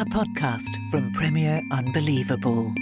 a 0.00 0.04
podcast 0.06 0.64
from 0.90 1.12
Premier 1.12 1.60
Unbelievable. 1.72 2.72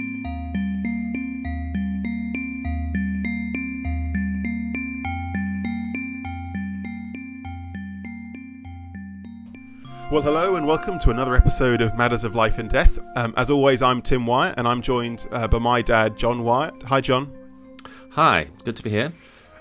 Well, 10.12 10.22
hello 10.22 10.54
and 10.54 10.64
welcome 10.64 11.00
to 11.00 11.10
another 11.10 11.34
episode 11.34 11.82
of 11.82 11.96
Matters 11.98 12.22
of 12.22 12.36
Life 12.36 12.60
and 12.60 12.70
Death. 12.70 13.00
Um, 13.16 13.34
as 13.36 13.50
always, 13.50 13.82
I'm 13.82 14.00
Tim 14.00 14.24
Wyatt 14.24 14.54
and 14.56 14.68
I'm 14.68 14.80
joined 14.80 15.26
uh, 15.32 15.48
by 15.48 15.58
my 15.58 15.82
dad, 15.82 16.16
John 16.16 16.44
Wyatt. 16.44 16.84
Hi, 16.84 17.00
John. 17.00 17.36
Hi, 18.10 18.46
good 18.62 18.76
to 18.76 18.82
be 18.84 18.90
here. 18.90 19.12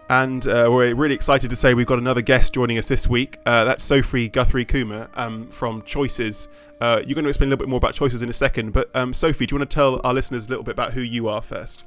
And 0.09 0.45
uh, 0.47 0.67
we're 0.69 0.93
really 0.93 1.15
excited 1.15 1.49
to 1.49 1.55
say 1.55 1.73
we've 1.73 1.87
got 1.87 1.97
another 1.97 2.21
guest 2.21 2.53
joining 2.53 2.77
us 2.77 2.87
this 2.87 3.09
week. 3.09 3.37
Uh, 3.47 3.65
that's 3.65 3.83
Sophie 3.83 4.29
Guthrie 4.29 4.63
Kummer 4.63 5.09
um, 5.15 5.47
from 5.47 5.81
Choices. 5.81 6.47
Uh, 6.79 7.01
you're 7.05 7.15
going 7.15 7.23
to 7.23 7.29
explain 7.29 7.49
a 7.49 7.51
little 7.51 7.65
bit 7.65 7.69
more 7.69 7.77
about 7.77 7.93
Choices 7.93 8.21
in 8.21 8.29
a 8.29 8.33
second, 8.33 8.71
but 8.71 8.95
um, 8.95 9.13
Sophie, 9.13 9.45
do 9.45 9.55
you 9.55 9.59
want 9.59 9.69
to 9.69 9.73
tell 9.73 9.99
our 10.03 10.13
listeners 10.13 10.47
a 10.47 10.49
little 10.49 10.63
bit 10.63 10.71
about 10.71 10.93
who 10.93 11.01
you 11.01 11.27
are 11.27 11.41
first? 11.41 11.83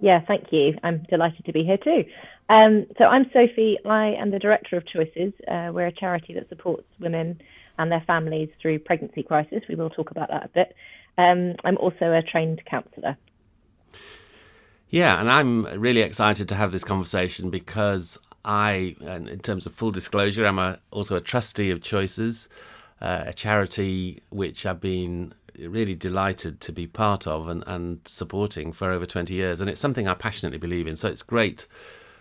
Yeah, 0.00 0.20
thank 0.26 0.52
you. 0.52 0.76
I'm 0.82 1.04
delighted 1.08 1.44
to 1.44 1.52
be 1.52 1.64
here 1.64 1.76
too. 1.76 2.04
Um, 2.48 2.86
so 2.98 3.04
I'm 3.04 3.26
Sophie. 3.32 3.78
I 3.84 4.14
am 4.14 4.30
the 4.30 4.38
director 4.38 4.76
of 4.76 4.86
Choices. 4.86 5.32
Uh, 5.46 5.70
we're 5.72 5.86
a 5.86 5.92
charity 5.92 6.34
that 6.34 6.48
supports 6.48 6.86
women 6.98 7.40
and 7.78 7.90
their 7.90 8.02
families 8.06 8.48
through 8.60 8.80
pregnancy 8.80 9.22
crisis. 9.22 9.62
We 9.68 9.74
will 9.74 9.90
talk 9.90 10.10
about 10.10 10.28
that 10.28 10.44
a 10.44 10.48
bit. 10.48 10.74
Um, 11.18 11.54
I'm 11.64 11.76
also 11.76 12.12
a 12.12 12.22
trained 12.22 12.62
counsellor. 12.64 13.16
Yeah, 14.88 15.20
and 15.20 15.30
I'm 15.30 15.64
really 15.80 16.00
excited 16.00 16.48
to 16.48 16.54
have 16.54 16.72
this 16.72 16.84
conversation 16.84 17.48
because 17.48 18.18
I, 18.44 18.96
in 19.00 19.38
terms 19.38 19.66
of 19.66 19.72
full 19.72 19.90
disclosure, 19.90 20.44
I'm 20.44 20.58
a, 20.58 20.78
also 20.90 21.16
a 21.16 21.20
trustee 21.20 21.70
of 21.70 21.80
Choices, 21.80 22.48
uh, 23.02 23.24
a 23.26 23.32
charity 23.32 24.22
which 24.30 24.64
I've 24.64 24.80
been 24.80 25.34
really 25.58 25.94
delighted 25.94 26.60
to 26.60 26.72
be 26.72 26.86
part 26.86 27.26
of 27.26 27.48
and, 27.48 27.64
and 27.66 28.00
supporting 28.06 28.72
for 28.72 28.90
over 28.90 29.04
20 29.04 29.34
years. 29.34 29.60
And 29.60 29.68
it's 29.68 29.80
something 29.80 30.06
I 30.06 30.14
passionately 30.14 30.58
believe 30.58 30.86
in. 30.86 30.94
So 30.96 31.08
it's 31.08 31.22
great 31.22 31.66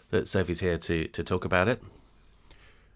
that 0.10 0.28
Sophie's 0.28 0.60
here 0.60 0.78
to, 0.78 1.08
to 1.08 1.24
talk 1.24 1.46
about 1.46 1.68
it. 1.68 1.82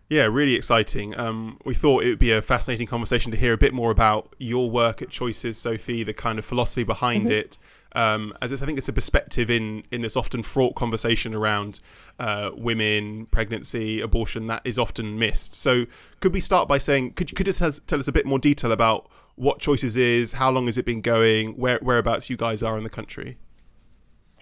Yeah, 0.09 0.24
really 0.24 0.56
exciting. 0.56 1.18
Um, 1.18 1.59
we 1.63 1.74
thought 1.74 2.03
it 2.03 2.09
would 2.09 2.19
be 2.19 2.31
a 2.31 2.41
fascinating 2.41 2.88
conversation 2.88 3.31
to 3.31 3.38
hear 3.38 3.53
a 3.53 3.57
bit 3.57 3.74
more 3.74 3.91
about 3.91 4.35
your 4.40 4.69
work 4.69 5.01
at 5.01 5.09
Choices, 5.09 5.57
Sophie, 5.57 6.03
the 6.03 6.13
kind 6.13 6.38
of 6.40 6.45
philosophy 6.45 6.84
behind 6.84 7.24
mm-hmm. 7.24 7.31
it. 7.31 7.57
Um, 7.95 8.33
as 8.41 8.51
I 8.61 8.66
think 8.66 8.78
it's 8.78 8.89
a 8.89 8.94
perspective 8.94 9.50
in 9.50 9.83
in 9.91 10.01
this 10.01 10.16
often 10.16 10.44
fraught 10.44 10.75
conversation 10.75 11.33
around 11.33 11.79
uh, 12.19 12.51
women, 12.56 13.25
pregnancy, 13.28 14.01
abortion 14.01 14.45
that 14.47 14.61
is 14.66 14.78
often 14.78 15.17
missed. 15.17 15.56
So, 15.56 15.85
could 16.19 16.33
we 16.33 16.41
start 16.41 16.67
by 16.67 16.78
saying, 16.78 17.13
could 17.13 17.31
you 17.31 17.35
could 17.35 17.45
just 17.45 17.59
tell 17.88 18.00
us 18.00 18.07
a 18.07 18.11
bit 18.11 18.25
more 18.25 18.39
detail 18.39 18.72
about 18.72 19.09
what 19.35 19.59
Choices 19.59 19.97
is, 19.97 20.33
how 20.33 20.51
long 20.51 20.66
has 20.66 20.78
it 20.78 20.85
been 20.85 21.01
going, 21.01 21.57
where 21.57 21.79
whereabouts 21.81 22.29
you 22.29 22.38
guys 22.38 22.61
are 22.61 22.78
in 22.78 22.83
the 22.83 22.89
country? 22.89 23.38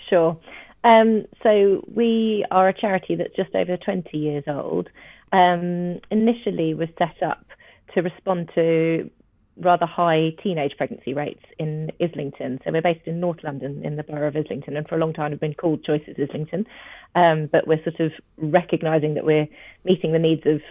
Sure. 0.09 0.37
Um, 0.83 1.25
so 1.41 1.83
we 1.93 2.45
are 2.51 2.67
a 2.67 2.73
charity 2.73 3.15
that's 3.15 3.35
just 3.35 3.55
over 3.55 3.77
20 3.77 4.17
years 4.17 4.43
old 4.47 4.89
um, 5.31 5.99
initially 6.11 6.73
was 6.73 6.89
set 6.97 7.21
up 7.23 7.45
to 7.93 8.01
respond 8.01 8.49
to 8.55 9.09
rather 9.57 9.85
high 9.85 10.31
teenage 10.41 10.73
pregnancy 10.77 11.13
rates 11.13 11.43
in 11.59 11.91
Islington. 12.01 12.59
So 12.63 12.71
we're 12.71 12.81
based 12.81 13.07
in 13.07 13.19
North 13.19 13.43
London 13.43 13.83
in 13.83 13.95
the 13.95 14.03
borough 14.03 14.27
of 14.27 14.35
Islington, 14.35 14.75
and 14.77 14.87
for 14.87 14.95
a 14.95 14.99
long 14.99 15.13
time 15.13 15.31
have 15.31 15.39
been 15.39 15.53
called 15.53 15.83
Choices 15.83 16.15
Islington. 16.21 16.65
Um, 17.15 17.49
but 17.51 17.67
we're 17.67 17.83
sort 17.83 17.99
of 17.99 18.11
recognising 18.37 19.13
that 19.13 19.25
we're 19.25 19.47
meeting 19.83 20.11
the 20.11 20.19
needs 20.19 20.43
of 20.45 20.61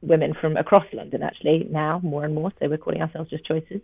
women 0.00 0.34
from 0.34 0.56
across 0.56 0.84
London 0.92 1.22
actually 1.22 1.68
now 1.70 2.00
more 2.02 2.24
and 2.24 2.34
more. 2.34 2.52
So 2.58 2.68
we're 2.68 2.78
calling 2.78 3.02
ourselves 3.02 3.30
just 3.30 3.44
Choices. 3.44 3.80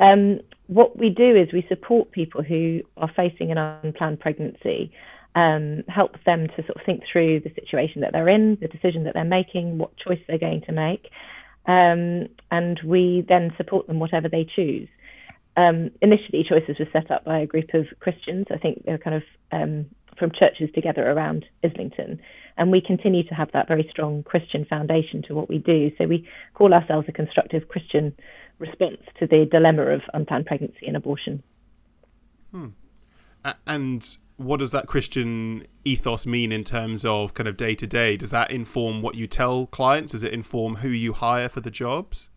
Um, 0.00 0.40
what 0.68 0.98
we 0.98 1.10
do 1.10 1.36
is 1.36 1.52
we 1.52 1.66
support 1.68 2.10
people 2.10 2.42
who 2.42 2.82
are 2.96 3.10
facing 3.14 3.50
an 3.50 3.58
unplanned 3.58 4.20
pregnancy 4.20 4.92
um, 5.34 5.84
help 5.88 6.16
them 6.24 6.48
to 6.48 6.62
sort 6.64 6.76
of 6.76 6.82
think 6.84 7.02
through 7.10 7.40
the 7.40 7.52
situation 7.54 8.00
that 8.00 8.12
they're 8.12 8.28
in, 8.28 8.56
the 8.60 8.68
decision 8.68 9.04
that 9.04 9.14
they're 9.14 9.24
making, 9.24 9.78
what 9.78 9.96
choice 9.96 10.20
they're 10.26 10.38
going 10.38 10.62
to 10.62 10.72
make, 10.72 11.10
um, 11.68 12.28
and 12.50 12.80
we 12.84 13.24
then 13.28 13.52
support 13.56 13.86
them 13.86 14.00
whatever 14.00 14.28
they 14.28 14.44
choose. 14.56 14.88
Um, 15.56 15.90
initially, 16.00 16.44
Choices 16.48 16.78
was 16.78 16.88
set 16.92 17.10
up 17.10 17.24
by 17.24 17.40
a 17.40 17.46
group 17.46 17.74
of 17.74 17.86
Christians. 18.00 18.46
I 18.50 18.58
think 18.58 18.84
they 18.84 18.92
were 18.92 18.98
kind 18.98 19.16
of 19.16 19.22
um, 19.52 19.86
from 20.18 20.30
churches 20.30 20.70
together 20.74 21.08
around 21.08 21.44
Islington, 21.62 22.20
and 22.56 22.72
we 22.72 22.80
continue 22.80 23.22
to 23.28 23.34
have 23.34 23.52
that 23.52 23.68
very 23.68 23.86
strong 23.90 24.22
Christian 24.22 24.64
foundation 24.64 25.22
to 25.28 25.34
what 25.34 25.48
we 25.48 25.58
do. 25.58 25.90
So 25.98 26.06
we 26.06 26.26
call 26.54 26.72
ourselves 26.72 27.06
a 27.08 27.12
constructive 27.12 27.68
Christian 27.68 28.14
response 28.58 28.98
to 29.20 29.26
the 29.26 29.46
dilemma 29.50 29.82
of 29.82 30.00
unplanned 30.14 30.46
pregnancy 30.46 30.86
and 30.86 30.96
abortion. 30.96 31.42
Hmm. 32.50 32.68
And 33.66 34.16
what 34.36 34.60
does 34.60 34.70
that 34.72 34.86
Christian 34.86 35.66
ethos 35.84 36.26
mean 36.26 36.52
in 36.52 36.64
terms 36.64 37.04
of 37.04 37.34
kind 37.34 37.48
of 37.48 37.56
day 37.56 37.74
to 37.74 37.86
day? 37.86 38.16
Does 38.16 38.30
that 38.30 38.50
inform 38.50 39.02
what 39.02 39.14
you 39.14 39.26
tell 39.26 39.66
clients? 39.66 40.12
Does 40.12 40.22
it 40.22 40.32
inform 40.32 40.76
who 40.76 40.88
you 40.88 41.12
hire 41.12 41.48
for 41.48 41.60
the 41.60 41.70
jobs? 41.70 42.30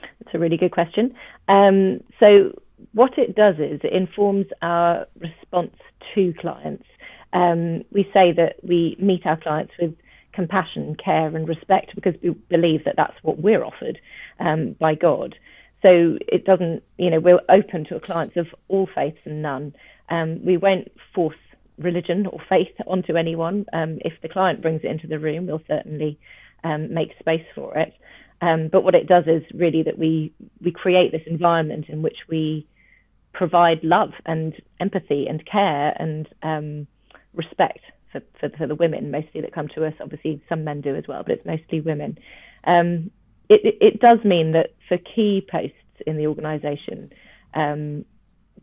That's 0.00 0.34
a 0.34 0.38
really 0.38 0.56
good 0.56 0.70
question. 0.70 1.14
Um, 1.48 2.00
so, 2.20 2.52
what 2.92 3.16
it 3.16 3.34
does 3.34 3.56
is 3.56 3.80
it 3.82 3.92
informs 3.92 4.46
our 4.60 5.06
response 5.18 5.76
to 6.14 6.34
clients. 6.40 6.84
Um, 7.32 7.84
we 7.92 8.04
say 8.12 8.32
that 8.32 8.56
we 8.62 8.96
meet 8.98 9.24
our 9.24 9.36
clients 9.36 9.72
with 9.80 9.94
compassion, 10.32 10.96
care, 11.02 11.34
and 11.34 11.48
respect 11.48 11.94
because 11.94 12.14
we 12.22 12.30
believe 12.30 12.84
that 12.84 12.94
that's 12.96 13.16
what 13.22 13.38
we're 13.38 13.64
offered 13.64 13.98
um, 14.40 14.76
by 14.78 14.94
God. 14.94 15.36
So 15.82 16.18
it 16.28 16.44
doesn't, 16.44 16.82
you 16.96 17.10
know, 17.10 17.20
we're 17.20 17.40
open 17.48 17.84
to 17.86 17.98
clients 18.00 18.36
of 18.36 18.46
all 18.68 18.88
faiths 18.94 19.18
and 19.24 19.42
none. 19.42 19.74
Um, 20.08 20.44
we 20.44 20.56
won't 20.56 20.92
force 21.14 21.36
religion 21.78 22.26
or 22.26 22.40
faith 22.48 22.72
onto 22.86 23.16
anyone. 23.16 23.66
Um, 23.72 23.98
if 24.04 24.12
the 24.22 24.28
client 24.28 24.62
brings 24.62 24.82
it 24.84 24.90
into 24.90 25.06
the 25.06 25.18
room, 25.18 25.46
we'll 25.46 25.62
certainly 25.68 26.18
um, 26.64 26.94
make 26.94 27.10
space 27.18 27.44
for 27.54 27.76
it. 27.76 27.94
Um, 28.40 28.68
but 28.70 28.82
what 28.82 28.94
it 28.94 29.06
does 29.06 29.24
is 29.26 29.42
really 29.54 29.84
that 29.84 29.98
we 29.98 30.32
we 30.60 30.72
create 30.72 31.12
this 31.12 31.22
environment 31.26 31.86
in 31.88 32.02
which 32.02 32.16
we 32.28 32.66
provide 33.32 33.82
love 33.84 34.10
and 34.26 34.52
empathy 34.80 35.26
and 35.28 35.46
care 35.46 35.94
and 35.98 36.28
um, 36.42 36.86
respect 37.34 37.80
for, 38.10 38.20
for, 38.40 38.50
for, 38.58 38.66
the 38.66 38.74
women 38.74 39.10
mostly 39.10 39.40
that 39.40 39.54
come 39.54 39.68
to 39.68 39.86
us. 39.86 39.94
Obviously, 40.00 40.42
some 40.48 40.64
men 40.64 40.80
do 40.80 40.94
as 40.96 41.04
well, 41.08 41.22
but 41.22 41.32
it's 41.32 41.46
mostly 41.46 41.80
women. 41.80 42.18
Um, 42.64 43.10
it, 43.52 43.76
it, 43.80 44.00
does 44.00 44.18
mean 44.24 44.52
that 44.52 44.74
for 44.88 44.98
key 44.98 45.46
posts 45.50 45.76
in 46.06 46.16
the 46.16 46.26
organisation, 46.26 47.12
um, 47.54 48.04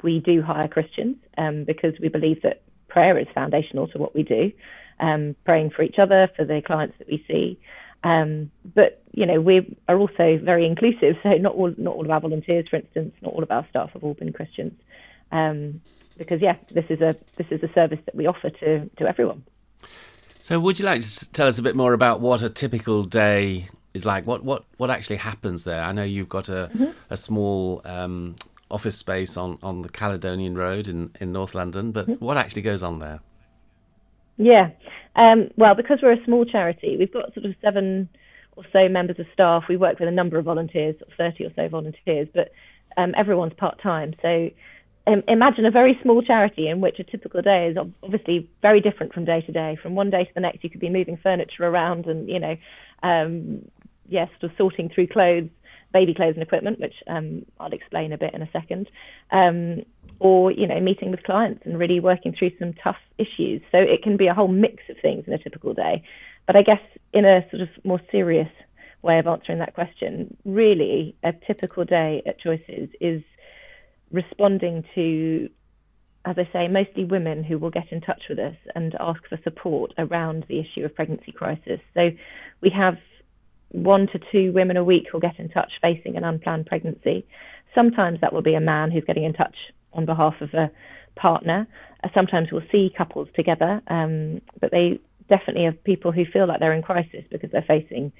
we 0.04 0.20
do 0.20 0.42
hire 0.42 0.68
Christians 0.68 1.18
um, 1.38 1.64
because 1.66 1.94
we 2.02 2.10
believe 2.10 2.42
that 2.42 2.62
prayer 2.88 3.18
is 3.18 3.28
foundational 3.34 3.88
to 3.90 3.98
what 3.98 4.16
we 4.16 4.24
do, 4.24 4.52
um, 5.00 5.36
praying 5.46 5.72
for 5.72 5.84
each 5.84 6.00
other, 6.00 6.30
for 6.36 6.46
the 6.46 6.62
clients 6.66 6.98
that 7.00 7.08
we 7.08 7.24
see. 7.28 7.60
Um, 8.04 8.52
but 8.64 9.04
you 9.12 9.26
know, 9.26 9.42
we 9.42 9.78
are 9.88 9.98
also 9.98 10.40
very 10.42 10.66
inclusive. 10.66 11.16
So 11.24 11.30
not 11.34 11.56
all 11.56 11.74
not 11.78 11.96
all 11.96 12.06
of 12.06 12.12
our 12.12 12.22
volunteers, 12.22 12.68
for 12.70 12.78
instance, 12.78 13.14
not 13.22 13.34
all 13.34 13.44
of 13.44 13.52
our 13.52 13.68
staff 13.70 13.92
have 13.92 14.04
all 14.04 14.14
been 14.14 14.32
Christians. 14.32 14.74
Um, 15.32 15.82
because 16.18 16.42
yeah, 16.42 16.56
this 16.70 16.86
is 16.90 17.02
a 17.02 17.16
this 17.38 17.48
is 17.52 17.62
a 17.64 17.72
service 17.74 18.00
that 18.06 18.16
we 18.16 18.28
offer 18.28 18.50
to 18.50 18.90
to 18.98 19.08
everyone. 19.08 19.44
So, 20.40 20.60
would 20.60 20.80
you 20.80 20.86
like 20.86 21.02
to 21.02 21.32
tell 21.32 21.48
us 21.48 21.60
a 21.60 21.62
bit 21.62 21.76
more 21.76 21.94
about 21.94 22.22
what 22.22 22.42
a 22.42 22.50
typical 22.50 23.04
day 23.04 23.68
is 23.94 24.06
like? 24.06 24.26
What 24.26 24.44
what 24.44 24.66
what 24.78 24.90
actually 24.90 25.18
happens 25.18 25.64
there? 25.64 25.84
I 25.84 25.92
know 25.92 26.04
you've 26.04 26.30
got 26.30 26.50
a 26.50 26.70
mm-hmm. 26.74 26.92
a 27.10 27.18
small 27.18 27.82
um, 27.86 28.36
office 28.72 28.98
space 28.98 29.38
on, 29.38 29.58
on 29.64 29.82
the 29.82 29.90
Caledonian 29.90 30.56
Road 30.56 30.88
in, 30.88 31.12
in 31.20 31.32
North 31.32 31.56
London, 31.56 31.92
but 31.92 32.08
Mm-hmm. 32.08 32.26
what 32.26 32.38
actually 32.38 32.62
goes 32.62 32.82
on 32.82 33.00
there? 33.00 33.20
Yeah. 34.38 34.70
Um, 35.16 35.50
well, 35.58 35.76
because 35.76 36.00
we're 36.02 36.14
a 36.14 36.24
small 36.24 36.46
charity, 36.46 36.96
we've 36.98 37.12
got 37.12 37.34
sort 37.34 37.46
of 37.46 37.56
seven 37.62 38.10
or 38.56 38.64
so 38.72 38.88
members 38.88 39.20
of 39.20 39.26
staff. 39.34 39.64
We 39.68 39.76
work 39.76 40.00
with 40.00 40.08
a 40.08 40.12
number 40.12 40.38
of 40.38 40.46
volunteers, 40.46 40.96
30 41.18 41.46
or 41.46 41.52
so 41.56 41.68
volunteers, 41.68 42.28
but 42.34 42.52
um, 42.98 43.14
everyone's 43.18 43.54
part 43.54 43.82
time. 43.82 44.16
So 44.22 44.50
imagine 45.28 45.66
a 45.66 45.72
very 45.72 46.00
small 46.04 46.22
charity 46.22 46.68
in 46.68 46.82
which 46.82 47.00
a 47.00 47.04
typical 47.04 47.42
day 47.42 47.68
is 47.68 47.78
obviously 48.04 48.50
very 48.62 48.80
different 48.80 49.14
from 49.14 49.26
day 49.26 49.42
to 49.42 49.52
day. 49.52 49.78
From 49.82 49.96
one 49.96 50.10
day 50.10 50.24
to 50.24 50.32
the 50.34 50.42
next, 50.42 50.64
you 50.64 50.70
could 50.70 50.80
be 50.80 50.90
moving 50.90 51.18
furniture 51.18 51.64
around 51.64 52.06
and, 52.06 52.30
you 52.30 52.40
know, 52.40 52.56
um, 53.04 53.66
yes, 54.10 54.30
sort 54.40 54.52
of 54.52 54.58
sorting 54.58 54.90
through 54.90 55.08
clothes, 55.08 55.50
baby 55.94 56.14
clothes 56.14 56.36
and 56.36 56.44
equipment, 56.44 56.80
which 56.80 56.96
um, 57.08 57.46
I'll 57.60 57.74
explain 57.74 58.14
a 58.14 58.18
bit 58.18 58.34
in 58.34 58.42
a 58.42 58.52
second, 58.52 58.90
um, 59.32 59.84
or 60.20 60.52
you 60.52 60.68
know, 60.68 60.80
meeting 60.80 61.12
with 61.12 61.24
clients 61.24 61.62
and 61.66 61.80
really 61.80 62.00
working 62.00 62.34
through 62.38 62.52
some 62.60 62.74
tough 62.74 62.98
issues. 63.18 63.62
So 63.72 63.78
it 63.78 64.04
can 64.04 64.18
be 64.18 64.28
a 64.28 64.34
whole 64.34 64.48
mix 64.48 64.84
of 64.90 64.98
things 65.02 65.26
in 65.28 65.34
a 65.34 65.38
typical 65.38 65.74
day. 65.74 66.04
But 66.46 66.56
I 66.56 66.62
guess 66.62 66.82
in 67.14 67.26
a 67.26 67.48
sort 67.50 67.62
of 67.62 67.70
more 67.84 68.02
serious 68.12 68.50
way 69.02 69.20
of 69.20 69.28
answering 69.28 69.60
that 69.60 69.74
question, 69.74 70.36
really, 70.46 71.16
a 71.24 71.34
typical 71.48 71.86
day 71.86 72.22
at 72.26 72.40
Choices 72.40 72.90
is 73.00 73.24
responding 74.12 74.84
to 74.96 75.50
as 76.26 76.36
I 76.38 76.50
say, 76.52 76.68
mostly 76.68 77.06
women 77.06 77.44
who 77.44 77.58
will 77.58 77.70
get 77.70 77.92
in 77.92 78.02
touch 78.02 78.24
with 78.30 78.40
us 78.40 78.56
and 78.76 78.96
ask 79.00 79.22
for 79.28 79.40
support 79.44 79.94
around 79.98 80.46
the 80.48 80.60
issue 80.60 80.84
of 80.84 80.94
pregnancy 80.94 81.32
crisis. 81.32 81.80
So 81.94 82.12
we 82.62 82.70
have 82.70 82.98
one 83.70 84.08
to 84.08 84.20
two 84.32 84.52
women 84.52 84.78
a 84.78 84.84
week 84.84 85.08
who'll 85.12 85.22
get 85.22 85.40
in 85.40 85.50
touch 85.50 85.72
facing 85.82 86.16
an 86.16 86.24
unplanned 86.24 86.66
pregnancy. 86.66 87.26
Sometimes 87.76 88.22
that 88.22 88.34
will 88.34 88.42
be 88.42 88.56
a 88.56 88.62
man 88.62 88.92
who's 88.92 89.04
getting 89.06 89.24
in 89.24 89.34
touch 89.34 89.56
on 89.94 90.06
behalf 90.06 90.36
of 90.42 90.54
a 90.54 90.72
partner. 91.16 91.68
Uh, 92.04 92.10
sometimes 92.14 92.50
we'll 92.52 92.64
see 92.72 92.92
couples 92.98 93.28
together, 93.36 93.82
um, 93.88 94.42
but 94.60 94.72
they 94.72 95.00
definitely 95.28 95.66
have 95.66 95.84
people 95.84 96.12
who 96.12 96.26
feel 96.26 96.48
like 96.48 96.60
they're 96.60 96.74
in 96.74 96.82
crisis 96.82 97.24
because 97.30 97.52
they're 97.52 97.62
facing 97.62 98.12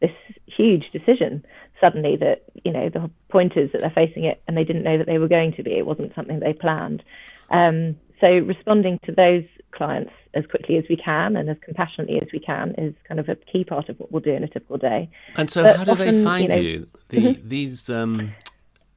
this 0.00 0.10
huge 0.46 0.90
decision 0.92 1.44
suddenly 1.80 2.16
that, 2.16 2.44
you 2.64 2.72
know, 2.72 2.88
the 2.88 3.10
point 3.30 3.56
is 3.56 3.70
that 3.72 3.80
they're 3.80 3.90
facing 3.90 4.24
it 4.24 4.42
and 4.46 4.56
they 4.56 4.64
didn't 4.64 4.82
know 4.82 4.98
that 4.98 5.06
they 5.06 5.18
were 5.18 5.28
going 5.28 5.52
to 5.54 5.62
be. 5.62 5.72
It 5.72 5.86
wasn't 5.86 6.14
something 6.14 6.40
they 6.40 6.52
planned. 6.52 7.02
Um, 7.50 7.96
so 8.20 8.28
responding 8.28 8.98
to 9.04 9.12
those 9.12 9.44
clients 9.72 10.12
as 10.34 10.44
quickly 10.46 10.76
as 10.76 10.84
we 10.88 10.96
can 10.96 11.36
and 11.36 11.48
as 11.48 11.56
compassionately 11.64 12.20
as 12.20 12.28
we 12.32 12.38
can 12.38 12.74
is 12.78 12.94
kind 13.06 13.20
of 13.20 13.28
a 13.28 13.36
key 13.36 13.64
part 13.64 13.88
of 13.88 13.98
what 13.98 14.12
we'll 14.12 14.22
do 14.22 14.32
in 14.32 14.42
a 14.44 14.48
typical 14.48 14.78
day. 14.78 15.08
And 15.36 15.50
so, 15.50 15.62
But 15.62 15.76
how 15.76 15.84
do 15.84 15.94
they 15.94 16.22
find 16.24 16.44
you 16.44 16.48
know- 16.48 16.56
you? 16.56 16.88
The, 17.08 17.40
These, 17.42 17.90
um, 17.90 18.32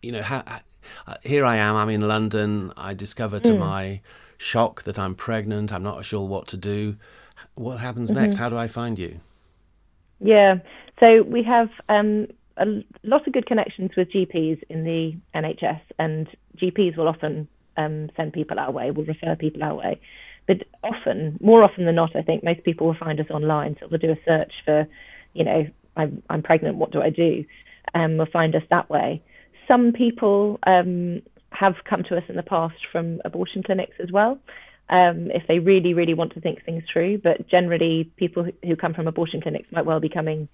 you 0.01 0.11
know, 0.11 0.21
how, 0.21 0.43
uh, 1.07 1.15
here 1.23 1.45
I 1.45 1.57
am. 1.57 1.75
I'm 1.75 1.89
in 1.89 2.07
London. 2.07 2.73
I 2.75 2.93
discover 2.93 3.39
to 3.39 3.53
my 3.53 4.01
shock 4.37 4.83
that 4.83 4.97
I'm 4.97 5.15
pregnant. 5.15 5.71
I'm 5.71 5.83
not 5.83 6.03
sure 6.05 6.27
what 6.27 6.47
to 6.47 6.57
do. 6.57 6.95
What 7.55 7.79
happens 7.79 8.11
next? 8.11 8.37
How 8.37 8.49
do 8.49 8.57
I 8.57 8.67
find 8.67 8.97
you? 8.97 9.19
Yeah. 10.19 10.55
So 10.99 11.23
we 11.23 11.43
have 11.43 11.69
um, 11.87 12.27
a 12.57 12.65
lot 13.03 13.25
of 13.27 13.33
good 13.33 13.45
connections 13.45 13.91
with 13.95 14.11
GPs 14.11 14.61
in 14.69 14.83
the 14.83 15.15
NHS, 15.35 15.81
and 15.97 16.27
GPs 16.57 16.97
will 16.97 17.07
often 17.07 17.47
um, 17.77 18.09
send 18.17 18.33
people 18.33 18.59
our 18.59 18.71
way, 18.71 18.91
We'll 18.91 19.05
refer 19.05 19.35
people 19.35 19.63
our 19.63 19.75
way. 19.75 19.99
But 20.47 20.63
often, 20.83 21.37
more 21.41 21.63
often 21.63 21.85
than 21.85 21.95
not, 21.95 22.15
I 22.15 22.21
think 22.23 22.43
most 22.43 22.63
people 22.63 22.87
will 22.87 22.95
find 22.99 23.19
us 23.19 23.29
online. 23.29 23.77
So 23.79 23.87
they'll 23.87 23.99
do 23.99 24.11
a 24.11 24.25
search 24.25 24.51
for, 24.65 24.87
you 25.33 25.43
know, 25.43 25.67
I'm, 25.95 26.23
I'm 26.29 26.41
pregnant, 26.41 26.77
what 26.77 26.91
do 26.91 27.01
I 27.01 27.09
do? 27.09 27.45
And 27.93 28.13
Um, 28.13 28.17
will 28.17 28.25
find 28.31 28.55
us 28.55 28.63
that 28.69 28.89
way. 28.89 29.21
Some 29.67 29.93
people 29.93 30.59
um, 30.65 31.21
have 31.51 31.75
come 31.89 32.03
to 32.09 32.17
us 32.17 32.23
in 32.29 32.35
the 32.35 32.43
past 32.43 32.75
from 32.91 33.21
abortion 33.25 33.63
clinics 33.63 33.97
as 34.01 34.11
well 34.11 34.39
um, 34.89 35.29
if 35.31 35.43
they 35.47 35.59
really, 35.59 35.93
really 35.93 36.13
want 36.13 36.33
to 36.33 36.41
think 36.41 36.63
things 36.65 36.83
through. 36.91 37.19
But 37.19 37.47
generally, 37.47 38.11
people 38.17 38.43
who- 38.63 38.75
come 38.75 38.93
from 38.93 39.07
abortion 39.07 39.41
clinics 39.41 39.71
might 39.71 39.85
well 39.85 39.99
be 39.99 40.09
coming 40.09 40.47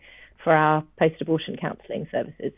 for 0.44 0.54
our 0.54 0.84
post 1.00 1.22
abortion 1.22 1.58
counselling 1.58 2.08
services. 2.12 2.54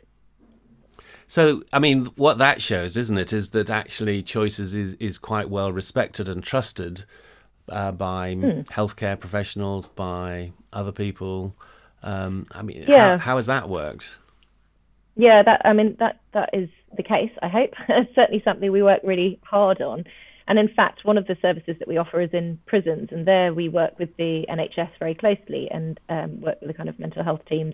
So, 1.28 1.62
I 1.74 1.80
mean, 1.80 2.06
what 2.16 2.38
that 2.38 2.62
shows, 2.62 2.96
isn't 2.96 3.18
it, 3.18 3.34
is 3.34 3.52
that 3.52 3.70
actually 3.70 4.22
Choices 4.22 4.74
is, 4.74 4.94
is 4.96 5.18
quite 5.18 5.50
well 5.50 5.72
respected 5.72 6.30
and 6.30 6.42
trusted 6.44 7.04
uh, 7.70 7.92
by 7.92 8.34
Hmm. 8.34 8.62
healthcare 8.72 9.20
professionals, 9.20 9.90
by 9.90 10.54
other 10.72 10.94
people. 10.94 11.54
Um, 12.02 12.46
I 12.54 12.62
mean, 12.62 12.86
Yeah. 12.88 13.14
how, 13.14 13.18
how 13.18 13.36
has 13.38 13.46
that 13.48 13.68
worked? 13.68 14.20
Yeah, 15.18 15.42
that 15.44 15.62
I 15.66 15.74
mean 15.74 15.98
that 16.00 16.20
that 16.34 16.52
is 16.54 16.70
the 16.96 17.04
case. 17.04 17.32
I 17.42 17.48
hope 17.50 17.72
it's 17.90 18.16
certainly 18.16 18.42
something 18.46 18.72
we 18.72 18.84
work 18.84 19.02
really 19.04 19.40
hard 19.44 19.82
on. 19.82 20.06
And 20.48 20.58
in 20.58 20.70
fact, 20.70 21.04
one 21.04 21.18
of 21.18 21.28
the 21.28 21.36
services 21.42 21.76
that 21.80 21.90
we 21.90 21.98
offer 21.98 22.22
is 22.22 22.30
in 22.32 22.58
prisons, 22.68 23.10
and 23.12 23.28
there 23.28 23.54
we 23.54 23.68
work 23.68 24.00
with 24.00 24.16
the 24.16 24.46
NHS 24.50 24.92
very 24.98 25.14
closely 25.14 25.68
and 25.70 26.00
um, 26.08 26.40
work 26.40 26.62
with 26.62 26.70
the 26.70 26.74
kind 26.74 26.88
of 26.88 26.98
mental 27.00 27.22
health 27.24 27.42
teams 27.50 27.74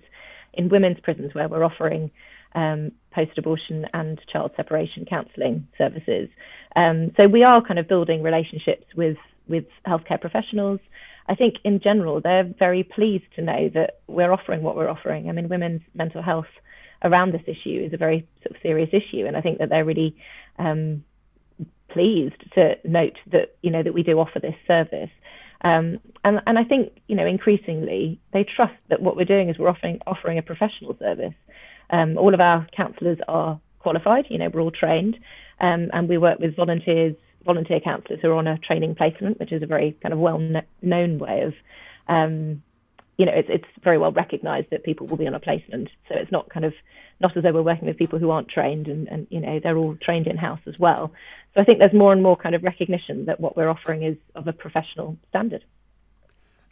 in 0.56 0.70
women's 0.70 1.00
prisons 1.02 1.36
where 1.36 1.48
we're 1.48 1.64
offering 1.64 2.10
um, 2.56 2.92
post-abortion 3.14 3.86
and 3.94 4.20
child 4.32 4.52
separation 4.56 5.06
counselling 5.06 5.68
services. 5.78 6.30
Um, 6.76 7.12
so 7.18 7.28
we 7.28 7.44
are 7.44 7.62
kind 7.62 7.80
of 7.80 7.88
building 7.88 8.24
relationships 8.24 8.86
with 8.96 9.18
with 9.48 9.66
healthcare 9.86 10.20
professionals. 10.20 10.80
I 11.28 11.36
think 11.36 11.56
in 11.64 11.80
general 11.82 12.22
they're 12.22 12.50
very 12.58 12.84
pleased 12.84 13.26
to 13.36 13.42
know 13.42 13.70
that 13.74 14.00
we're 14.08 14.32
offering 14.32 14.62
what 14.62 14.76
we're 14.76 14.90
offering. 14.90 15.30
I 15.30 15.34
mean, 15.34 15.50
women's 15.50 15.82
mental 15.94 16.22
health 16.22 16.52
around 17.04 17.34
this 17.34 17.44
issue 17.46 17.84
is 17.86 17.94
a 17.94 17.98
very 17.98 18.28
sort 18.42 18.56
of 18.56 18.62
serious 18.62 18.90
issue, 18.92 19.26
and 19.26 19.36
I 19.36 19.42
think 19.42 19.60
that 19.60 19.70
they're 19.70 19.86
really 19.86 20.16
um, 20.58 21.04
pleased 21.90 22.36
to 22.56 22.76
note 22.84 23.18
that 23.32 23.56
you 23.62 23.72
know 23.72 23.84
that 23.84 23.94
we 23.94 24.04
do 24.04 24.20
offer 24.20 24.40
this 24.40 24.56
service. 24.68 25.10
Um, 25.62 26.00
and, 26.26 26.42
and 26.46 26.60
I 26.60 26.64
think 26.64 26.94
you 27.08 27.16
know 27.16 27.26
increasingly 27.26 28.20
they 28.34 28.44
trust 28.44 28.74
that 28.90 29.02
what 29.02 29.16
we're 29.16 29.26
doing 29.26 29.50
is 29.50 29.58
we're 29.58 29.70
offering 29.70 30.00
offering 30.08 30.38
a 30.38 30.42
professional 30.42 30.98
service. 31.00 31.34
Um, 31.90 32.18
all 32.18 32.34
of 32.34 32.40
our 32.40 32.68
counsellors 32.76 33.20
are 33.28 33.60
qualified. 33.80 34.26
You 34.30 34.38
know, 34.40 34.50
we're 34.54 34.62
all 34.62 34.72
trained, 34.72 35.18
um, 35.60 35.90
and 35.94 36.10
we 36.10 36.18
work 36.18 36.40
with 36.40 36.56
volunteers, 36.56 37.16
volunteer 37.46 37.80
counsellors 37.80 38.20
who 38.22 38.30
are 38.30 38.36
on 38.36 38.48
a 38.48 38.58
training 38.58 38.96
placement, 38.96 39.40
which 39.40 39.52
is 39.52 39.64
a 39.64 39.68
very 39.68 39.98
kind 40.02 40.14
of 40.14 40.20
well 40.20 40.40
known 40.82 41.20
way 41.20 41.42
of 41.42 41.54
um, 42.08 42.62
you 43.18 43.26
know, 43.26 43.32
it's, 43.36 43.50
it's 43.52 43.84
very 43.84 43.98
well 43.98 44.12
recognised 44.12 44.68
that 44.72 44.84
people 44.84 45.08
will 45.08 45.18
be 45.18 45.28
on 45.28 45.36
a 45.36 45.40
placement. 45.40 45.90
So 46.10 46.16
it's 46.18 46.32
not 46.32 46.50
kind 46.50 46.66
of 46.66 46.74
not 47.20 47.38
as 47.38 47.44
though 47.44 47.52
we're 47.52 47.62
working 47.62 47.88
with 47.88 47.98
people 47.98 48.20
who 48.20 48.32
aren't 48.32 48.50
trained, 48.50 48.88
and, 48.88 49.08
and 49.08 49.28
you 49.30 49.40
know 49.40 49.60
they're 49.62 49.78
all 49.78 49.96
trained 50.02 50.28
in 50.28 50.38
house 50.38 50.60
as 50.68 50.76
well. 50.80 51.12
So 51.54 51.62
I 51.62 51.64
think 51.64 51.80
there's 51.80 51.94
more 51.94 52.12
and 52.12 52.24
more 52.24 52.36
kind 52.36 52.56
of 52.56 52.64
recognition 52.64 53.26
that 53.26 53.40
what 53.40 53.56
we're 53.56 53.70
offering 53.70 54.04
is 54.04 54.18
of 54.36 54.48
a 54.48 54.54
professional 54.54 55.18
standard. 55.30 55.64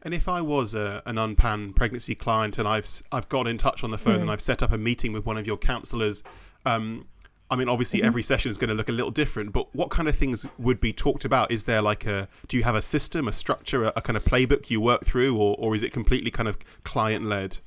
And 0.03 0.13
if 0.13 0.27
I 0.27 0.41
was 0.41 0.73
a, 0.73 1.03
an 1.05 1.17
unpan 1.17 1.75
pregnancy 1.75 2.15
client 2.15 2.57
and 2.57 2.67
I've 2.67 3.03
I've 3.11 3.29
got 3.29 3.47
in 3.47 3.57
touch 3.57 3.83
on 3.83 3.91
the 3.91 3.97
phone 3.97 4.21
and 4.21 4.31
I've 4.31 4.41
set 4.41 4.63
up 4.63 4.71
a 4.71 4.77
meeting 4.77 5.13
with 5.13 5.25
one 5.25 5.37
of 5.37 5.45
your 5.45 5.57
counsellors, 5.57 6.23
um, 6.65 7.05
I 7.51 7.55
mean, 7.55 7.67
obviously 7.67 8.01
every 8.01 8.23
session 8.23 8.49
is 8.49 8.57
going 8.57 8.69
to 8.69 8.73
look 8.73 8.89
a 8.89 8.93
little 8.93 9.11
different. 9.11 9.51
But 9.51 9.73
what 9.75 9.89
kind 9.89 10.07
of 10.07 10.15
things 10.15 10.45
would 10.57 10.79
be 10.79 10.93
talked 10.93 11.25
about? 11.25 11.51
Is 11.51 11.65
there 11.65 11.81
like 11.81 12.05
a 12.05 12.27
do 12.47 12.57
you 12.57 12.63
have 12.63 12.75
a 12.75 12.81
system, 12.81 13.27
a 13.27 13.33
structure, 13.33 13.83
a, 13.83 13.93
a 13.95 14.01
kind 14.01 14.17
of 14.17 14.23
playbook 14.23 14.69
you 14.71 14.81
work 14.81 15.05
through, 15.05 15.37
or 15.37 15.55
or 15.59 15.75
is 15.75 15.83
it 15.83 15.91
completely 15.91 16.31
kind 16.31 16.47
of 16.47 16.57
client 16.83 17.25
led? 17.25 17.59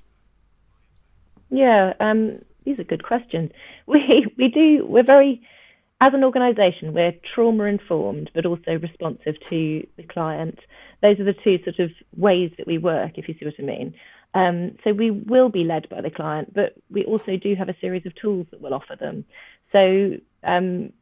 Yeah, 1.51 1.93
um, 2.01 2.41
these 2.65 2.79
are 2.79 2.85
good 2.85 3.05
questions. 3.05 3.53
We 3.87 4.27
we 4.39 4.49
do 4.49 4.87
we're 4.87 5.05
very 5.05 5.43
as 6.01 6.15
an 6.15 6.25
organisation 6.25 6.95
we're 6.95 7.13
trauma 7.35 7.65
informed 7.65 8.31
but 8.35 8.47
also 8.47 8.79
responsive 8.79 9.39
to 9.51 9.87
the 9.97 10.03
client. 10.05 10.59
Those 11.03 11.21
are 11.21 11.25
the 11.25 11.35
two 11.35 11.59
sort 11.65 11.79
of 11.79 11.91
ways 12.17 12.53
that 12.59 12.67
we 12.67 12.79
work, 12.79 13.13
if 13.17 13.29
you 13.29 13.35
see 13.39 13.45
what 13.45 13.55
I 13.59 13.63
mean. 13.63 13.95
Um, 14.35 14.77
so 14.83 14.93
we 14.93 15.11
will 15.11 15.49
be 15.49 15.65
led 15.65 15.89
by 15.89 16.01
the 16.01 16.11
client, 16.11 16.53
but 16.53 16.75
we 16.91 17.05
also 17.05 17.37
do 17.37 17.55
have 17.55 17.69
a 17.69 17.77
series 17.81 18.05
of 18.05 18.15
tools 18.17 18.47
that 18.51 18.61
we'll 18.61 18.75
offer 18.75 18.97
them. 18.99 19.25
So 19.71 20.17
um, 20.43 20.93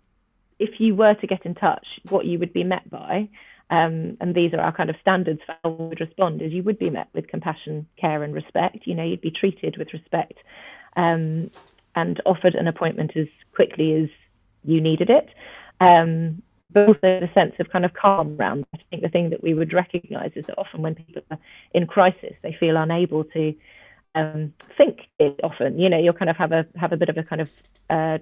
if 0.59 0.79
you 0.79 0.95
were 0.95 1.15
to 1.15 1.27
get 1.27 1.47
in 1.47 1.55
touch, 1.55 1.87
what 2.09 2.27
you 2.27 2.39
would 2.39 2.53
be 2.53 2.65
met 2.65 2.89
by, 2.91 3.29
um, 3.71 4.19
and 4.21 4.35
these 4.35 4.53
are 4.53 4.61
our 4.61 4.73
kind 4.73 4.91
of 4.91 4.97
standards 5.01 5.41
for 5.47 5.57
how 5.65 5.71
we 5.71 5.87
would 5.87 6.01
respond, 6.01 6.43
is 6.43 6.53
you 6.53 6.63
would 6.63 6.79
be 6.79 6.91
met 6.91 7.09
with 7.15 7.27
compassion, 7.27 7.87
care, 7.99 8.23
and 8.23 8.35
respect. 8.35 8.87
You 8.87 8.95
know, 8.95 9.05
you'd 9.05 9.23
be 9.23 9.31
treated 9.31 9.79
with 9.79 9.95
respect 9.95 10.35
um, 10.95 11.51
and 11.97 12.21
offered 12.27 12.55
an 12.55 12.69
appointment 12.69 13.13
as 13.17 13.29
quickly 13.55 13.95
as 13.95 14.11
you 14.63 14.83
needed 14.83 15.09
it. 15.09 15.31
Um, 15.81 16.43
but 16.73 16.89
also 16.89 17.01
the 17.03 17.31
sense 17.35 17.55
of 17.59 17.71
kind 17.71 17.85
of 17.85 17.93
calm 17.95 18.37
around. 18.39 18.65
I 18.75 18.79
think 18.91 19.03
the 19.03 19.09
thing 19.09 19.31
that 19.31 19.43
we 19.43 19.55
would 19.55 19.73
recognise 19.73 20.33
is 20.35 20.45
that 20.47 20.59
often 20.59 20.83
when 20.83 20.95
people 20.95 21.23
are 21.31 21.39
in 21.73 21.87
crisis, 21.87 22.35
they 22.43 22.57
feel 22.59 22.77
unable 22.77 23.25
to 23.25 23.55
um, 24.15 24.53
think. 24.77 25.01
It 25.19 25.41
often, 25.43 25.79
you 25.79 25.89
know, 25.89 25.99
you'll 25.99 26.15
kind 26.15 26.31
of 26.31 26.37
have 26.37 26.53
a 26.53 26.67
have 26.77 26.93
a 26.93 26.97
bit 26.97 27.09
of 27.09 27.17
a 27.17 27.23
kind 27.23 27.41
of 27.41 27.51
uh, 27.91 28.19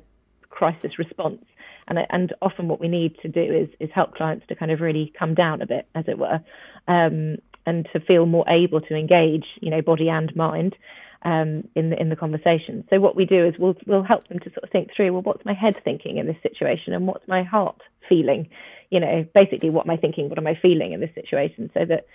crisis 0.49 0.99
response, 0.99 1.45
and 1.89 1.99
and 2.11 2.33
often 2.43 2.69
what 2.69 2.81
we 2.81 2.89
need 2.89 3.17
to 3.23 3.29
do 3.29 3.43
is 3.43 3.69
is 3.81 3.91
help 3.95 4.15
clients 4.15 4.47
to 4.49 4.55
kind 4.55 4.71
of 4.71 4.81
really 4.81 5.13
come 5.19 5.35
down 5.35 5.63
a 5.63 5.67
bit, 5.67 5.87
as 5.95 6.05
it 6.09 6.19
were, 6.19 6.41
um, 6.89 7.37
and 7.67 7.89
to 7.93 8.01
feel 8.01 8.27
more 8.27 8.49
able 8.49 8.81
to 8.81 8.95
engage, 8.95 9.47
you 9.61 9.71
know, 9.71 9.83
body 9.83 10.09
and 10.09 10.35
mind. 10.37 10.77
Um, 11.23 11.69
in 11.75 11.91
the 11.91 12.01
in 12.01 12.09
the 12.09 12.17
conversation. 12.17 12.85
So 12.91 13.01
what 13.01 13.17
we 13.17 13.25
do 13.27 13.47
is 13.47 13.55
we'll 13.59 13.77
we'll 13.87 14.03
help 14.03 14.29
them 14.29 14.39
to 14.41 14.51
sort 14.51 14.65
of 14.65 14.71
think 14.71 14.91
through. 14.95 15.13
Well, 15.13 15.23
what's 15.23 15.45
my 15.45 15.55
head 15.55 15.77
thinking 15.85 16.19
in 16.19 16.27
this 16.27 16.37
situation, 16.43 16.93
and 16.93 17.07
what's 17.07 17.27
my 17.29 17.43
heart 17.43 17.81
feeling? 18.09 18.49
You 18.91 19.01
know, 19.01 19.27
basically, 19.35 19.71
what 19.71 19.87
am 19.87 19.91
I 19.91 19.97
thinking? 19.97 20.29
What 20.29 20.39
am 20.39 20.47
I 20.47 20.59
feeling 20.61 20.93
in 20.93 21.01
this 21.01 21.15
situation? 21.15 21.71
So 21.75 21.85
that 21.85 22.07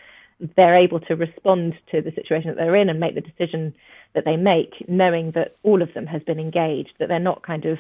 they're 0.58 0.78
able 0.78 1.00
to 1.02 1.16
respond 1.16 1.76
to 1.92 2.02
the 2.02 2.12
situation 2.12 2.50
that 2.50 2.58
they're 2.58 2.76
in 2.76 2.90
and 2.90 3.00
make 3.00 3.16
the 3.16 3.22
decision 3.22 3.74
that 4.14 4.26
they 4.26 4.36
make, 4.36 4.74
knowing 4.90 5.32
that 5.32 5.56
all 5.64 5.82
of 5.82 5.94
them 5.94 6.06
has 6.08 6.22
been 6.24 6.40
engaged. 6.40 6.94
That 7.00 7.08
they're 7.08 7.20
not 7.20 7.44
kind 7.44 7.66
of 7.66 7.78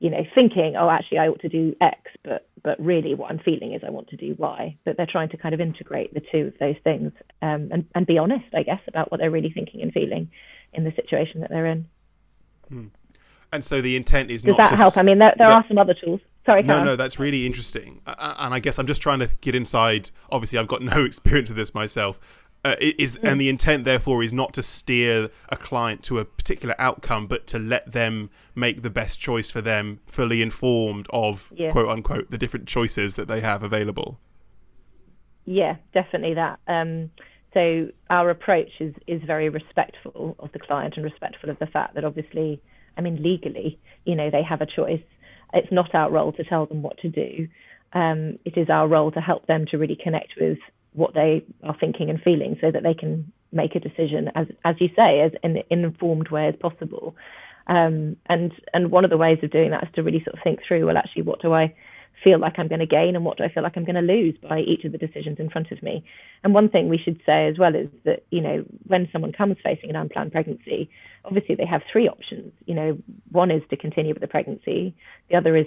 you 0.00 0.08
know, 0.08 0.24
thinking, 0.34 0.76
oh, 0.78 0.88
actually, 0.90 1.18
I 1.18 1.28
ought 1.28 1.40
to 1.40 1.48
do 1.48 1.76
X, 1.80 2.00
but 2.24 2.48
but 2.62 2.78
really, 2.80 3.14
what 3.14 3.30
I'm 3.30 3.38
feeling 3.38 3.74
is 3.74 3.82
I 3.86 3.90
want 3.90 4.08
to 4.08 4.16
do 4.16 4.34
Y. 4.38 4.76
But 4.84 4.96
they're 4.96 5.06
trying 5.06 5.28
to 5.28 5.36
kind 5.36 5.54
of 5.54 5.60
integrate 5.60 6.12
the 6.14 6.22
two 6.32 6.48
of 6.48 6.54
those 6.58 6.76
things 6.82 7.12
um, 7.42 7.68
and 7.70 7.86
and 7.94 8.06
be 8.06 8.18
honest, 8.18 8.46
I 8.54 8.62
guess, 8.62 8.80
about 8.88 9.10
what 9.10 9.20
they're 9.20 9.30
really 9.30 9.52
thinking 9.52 9.82
and 9.82 9.92
feeling 9.92 10.30
in 10.72 10.84
the 10.84 10.92
situation 10.96 11.42
that 11.42 11.50
they're 11.50 11.66
in. 11.66 11.86
Hmm. 12.68 12.86
And 13.52 13.64
so 13.64 13.80
the 13.80 13.96
intent 13.96 14.30
is 14.30 14.42
Does 14.42 14.56
not 14.56 14.70
that 14.70 14.78
help? 14.78 14.96
I 14.96 15.02
mean, 15.02 15.18
there, 15.18 15.34
there 15.36 15.48
are 15.48 15.64
some 15.68 15.76
other 15.76 15.94
tools. 15.94 16.20
Sorry, 16.46 16.62
no, 16.62 16.82
no, 16.82 16.96
that's 16.96 17.18
really 17.18 17.44
interesting. 17.46 18.00
And 18.06 18.54
I 18.54 18.60
guess 18.60 18.78
I'm 18.78 18.86
just 18.86 19.02
trying 19.02 19.18
to 19.18 19.26
get 19.40 19.54
inside. 19.54 20.10
Obviously, 20.30 20.58
I've 20.58 20.68
got 20.68 20.80
no 20.82 21.04
experience 21.04 21.50
of 21.50 21.56
this 21.56 21.74
myself. 21.74 22.18
Uh, 22.62 22.76
is 22.80 23.16
and 23.22 23.40
the 23.40 23.48
intent 23.48 23.86
therefore 23.86 24.22
is 24.22 24.34
not 24.34 24.52
to 24.52 24.62
steer 24.62 25.30
a 25.48 25.56
client 25.56 26.02
to 26.02 26.18
a 26.18 26.26
particular 26.26 26.74
outcome, 26.78 27.26
but 27.26 27.46
to 27.46 27.58
let 27.58 27.92
them 27.92 28.28
make 28.54 28.82
the 28.82 28.90
best 28.90 29.18
choice 29.18 29.50
for 29.50 29.62
them, 29.62 29.98
fully 30.06 30.42
informed 30.42 31.06
of 31.10 31.50
yeah. 31.56 31.72
quote 31.72 31.88
unquote 31.88 32.30
the 32.30 32.36
different 32.36 32.68
choices 32.68 33.16
that 33.16 33.28
they 33.28 33.40
have 33.40 33.62
available. 33.62 34.18
Yeah, 35.46 35.76
definitely 35.94 36.34
that. 36.34 36.60
Um, 36.68 37.10
so 37.54 37.88
our 38.10 38.28
approach 38.28 38.70
is 38.78 38.94
is 39.06 39.22
very 39.26 39.48
respectful 39.48 40.36
of 40.38 40.52
the 40.52 40.58
client 40.58 40.94
and 40.96 41.04
respectful 41.04 41.48
of 41.48 41.58
the 41.58 41.66
fact 41.66 41.94
that 41.94 42.04
obviously, 42.04 42.60
I 42.98 43.00
mean, 43.00 43.22
legally, 43.22 43.78
you 44.04 44.14
know, 44.14 44.30
they 44.30 44.42
have 44.42 44.60
a 44.60 44.66
choice. 44.66 45.02
It's 45.54 45.72
not 45.72 45.94
our 45.94 46.10
role 46.10 46.32
to 46.32 46.44
tell 46.44 46.66
them 46.66 46.82
what 46.82 46.98
to 46.98 47.08
do. 47.08 47.48
Um, 47.92 48.38
it 48.44 48.56
is 48.56 48.68
our 48.68 48.86
role 48.86 49.10
to 49.12 49.20
help 49.20 49.46
them 49.46 49.64
to 49.70 49.78
really 49.78 49.98
connect 50.00 50.34
with 50.38 50.58
what 50.92 51.14
they 51.14 51.44
are 51.62 51.76
thinking 51.78 52.10
and 52.10 52.20
feeling 52.20 52.56
so 52.60 52.70
that 52.70 52.82
they 52.82 52.94
can 52.94 53.32
make 53.52 53.74
a 53.74 53.80
decision 53.80 54.30
as 54.34 54.46
as 54.64 54.76
you 54.80 54.88
say 54.96 55.20
as 55.20 55.32
in 55.42 55.56
an 55.56 55.84
informed 55.84 56.28
way 56.30 56.48
as 56.48 56.54
possible. 56.56 57.14
Um, 57.66 58.16
and 58.26 58.52
and 58.72 58.90
one 58.90 59.04
of 59.04 59.10
the 59.10 59.16
ways 59.16 59.38
of 59.42 59.50
doing 59.50 59.70
that 59.70 59.84
is 59.84 59.88
to 59.94 60.02
really 60.02 60.22
sort 60.24 60.36
of 60.36 60.42
think 60.42 60.60
through 60.66 60.86
well 60.86 60.96
actually 60.96 61.22
what 61.22 61.40
do 61.40 61.52
I 61.52 61.74
feel 62.24 62.38
like 62.38 62.58
I'm 62.58 62.68
going 62.68 62.80
to 62.80 62.86
gain 62.86 63.16
and 63.16 63.24
what 63.24 63.38
do 63.38 63.44
I 63.44 63.48
feel 63.52 63.62
like 63.62 63.76
I'm 63.76 63.84
going 63.84 63.94
to 63.94 64.02
lose 64.02 64.34
by 64.42 64.60
each 64.60 64.84
of 64.84 64.92
the 64.92 64.98
decisions 64.98 65.38
in 65.38 65.48
front 65.48 65.70
of 65.70 65.82
me? 65.82 66.04
And 66.44 66.52
one 66.52 66.68
thing 66.68 66.88
we 66.88 66.98
should 66.98 67.20
say 67.24 67.46
as 67.46 67.58
well 67.58 67.74
is 67.74 67.88
that 68.04 68.24
you 68.30 68.40
know 68.40 68.64
when 68.86 69.08
someone 69.12 69.32
comes 69.32 69.56
facing 69.62 69.90
an 69.90 69.96
unplanned 69.96 70.32
pregnancy 70.32 70.90
obviously 71.24 71.54
they 71.54 71.66
have 71.66 71.82
three 71.92 72.08
options. 72.08 72.52
You 72.66 72.74
know 72.74 72.98
one 73.30 73.50
is 73.50 73.62
to 73.70 73.76
continue 73.76 74.14
with 74.14 74.22
the 74.22 74.28
pregnancy 74.28 74.94
the 75.28 75.36
other 75.36 75.56
is 75.56 75.66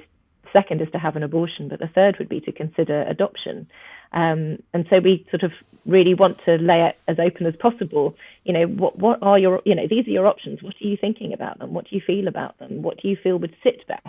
second 0.54 0.82
is 0.82 0.88
to 0.92 1.00
have 1.00 1.16
an 1.16 1.24
abortion 1.24 1.68
but 1.68 1.80
the 1.80 1.88
third 1.88 2.16
would 2.20 2.30
be 2.30 2.40
to 2.40 2.52
consider 2.52 3.02
adoption 3.04 3.68
um, 4.14 4.62
and 4.74 4.86
so 4.90 5.00
we 5.00 5.26
sort 5.32 5.44
of 5.44 5.52
really 5.86 6.14
want 6.14 6.40
to 6.46 6.56
lay 6.56 6.82
it 6.82 6.98
as 7.08 7.18
open 7.20 7.46
as 7.48 7.56
possible. 7.56 8.16
You 8.44 8.54
know, 8.54 8.66
what 8.66 8.98
what 8.98 9.20
are 9.22 9.40
your 9.40 9.62
you 9.66 9.76
know 9.76 9.88
these 9.90 10.08
are 10.08 10.12
your 10.12 10.28
options. 10.28 10.62
What 10.62 10.76
are 10.82 10.88
you 10.88 10.98
thinking 11.00 11.34
about 11.34 11.60
them? 11.60 11.74
What 11.74 11.90
do 11.90 11.96
you 11.96 12.02
feel 12.06 12.28
about 12.28 12.58
them? 12.60 12.84
What 12.84 13.02
do 13.02 13.08
you 13.08 13.18
feel 13.22 13.38
would 13.40 13.56
sit 13.64 13.86
best 13.88 14.06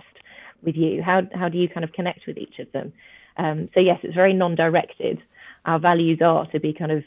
with 0.63 0.77
you? 0.77 1.03
How 1.03 1.23
how 1.35 1.49
do 1.49 1.59
you 1.59 1.69
kind 1.69 1.85
of 1.85 1.93
connect 1.93 2.27
with 2.27 2.37
each 2.37 2.59
of 2.59 2.71
them? 2.73 2.93
Um, 3.39 3.71
so 3.75 3.81
yes, 3.81 3.99
it's 4.03 4.15
very 4.15 4.35
non-directed. 4.35 5.23
Our 5.65 5.79
values 5.79 6.21
are 6.23 6.47
to 6.49 6.61
be 6.61 6.75
kind 6.75 6.93
of 6.93 7.03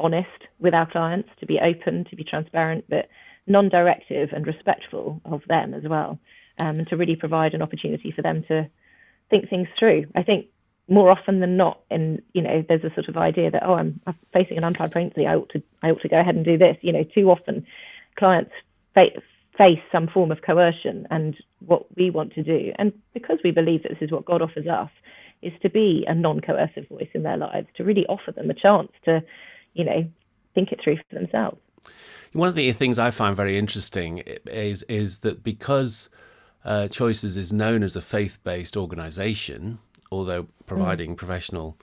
honest 0.00 0.28
with 0.58 0.72
our 0.72 0.90
clients, 0.90 1.28
to 1.40 1.46
be 1.46 1.60
open, 1.60 2.06
to 2.08 2.16
be 2.16 2.24
transparent, 2.24 2.86
but 2.88 3.08
non-directive 3.46 4.30
and 4.32 4.46
respectful 4.46 5.20
of 5.26 5.42
them 5.46 5.74
as 5.74 5.82
well, 5.84 6.18
um, 6.60 6.78
and 6.78 6.88
to 6.88 6.96
really 6.96 7.16
provide 7.16 7.54
an 7.54 7.62
opportunity 7.62 8.12
for 8.14 8.22
them 8.22 8.44
to 8.48 8.68
think 9.30 9.48
things 9.48 9.68
through. 9.78 10.06
I 10.14 10.22
think 10.22 10.46
more 10.88 11.10
often 11.10 11.40
than 11.40 11.56
not, 11.56 11.80
in 11.90 12.20
you 12.34 12.42
know, 12.42 12.64
there's 12.68 12.84
a 12.84 12.94
sort 12.94 13.08
of 13.08 13.16
idea 13.16 13.50
that 13.50 13.62
oh, 13.64 13.74
I'm, 13.74 14.00
facing 14.32 14.58
an 14.58 14.64
unplanned 14.64 14.92
pregnancy, 14.92 15.26
I 15.26 15.36
ought 15.36 15.48
to 15.50 15.62
I 15.82 15.90
ought 15.90 16.02
to 16.02 16.08
go 16.08 16.20
ahead 16.20 16.34
and 16.34 16.44
do 16.44 16.58
this. 16.58 16.76
You 16.82 16.92
know, 16.92 17.04
too 17.04 17.30
often 17.30 17.66
clients 18.16 18.52
fa- 18.94 19.22
face 19.56 19.78
some 19.90 20.08
form 20.08 20.30
of 20.30 20.42
coercion, 20.42 21.06
and 21.10 21.36
what 21.64 21.86
we 21.96 22.10
want 22.10 22.34
to 22.34 22.42
do, 22.42 22.72
and 22.76 22.92
because 23.14 23.38
we 23.42 23.50
believe 23.50 23.82
that 23.82 23.90
this 23.90 24.02
is 24.02 24.10
what 24.10 24.24
God 24.24 24.42
offers 24.42 24.66
us, 24.66 24.90
is 25.42 25.52
to 25.62 25.70
be 25.70 26.04
a 26.08 26.14
non-coercive 26.14 26.88
voice 26.88 27.08
in 27.14 27.22
their 27.22 27.36
lives, 27.36 27.68
to 27.76 27.84
really 27.84 28.06
offer 28.06 28.32
them 28.32 28.50
a 28.50 28.54
chance 28.54 28.90
to, 29.04 29.22
you 29.74 29.84
know, 29.84 30.04
think 30.54 30.72
it 30.72 30.80
through 30.82 30.96
for 31.08 31.18
themselves. 31.18 31.58
One 32.32 32.48
of 32.48 32.54
the 32.54 32.72
things 32.72 32.98
I 32.98 33.10
find 33.10 33.34
very 33.34 33.58
interesting 33.58 34.18
is 34.46 34.82
is 34.84 35.20
that 35.20 35.42
because 35.42 36.10
uh, 36.64 36.88
Choices 36.88 37.36
is 37.36 37.52
known 37.52 37.82
as 37.82 37.96
a 37.96 38.02
faith-based 38.02 38.76
organisation 38.76 39.78
although 40.10 40.48
providing 40.66 41.14
mm. 41.14 41.16
professional 41.16 41.76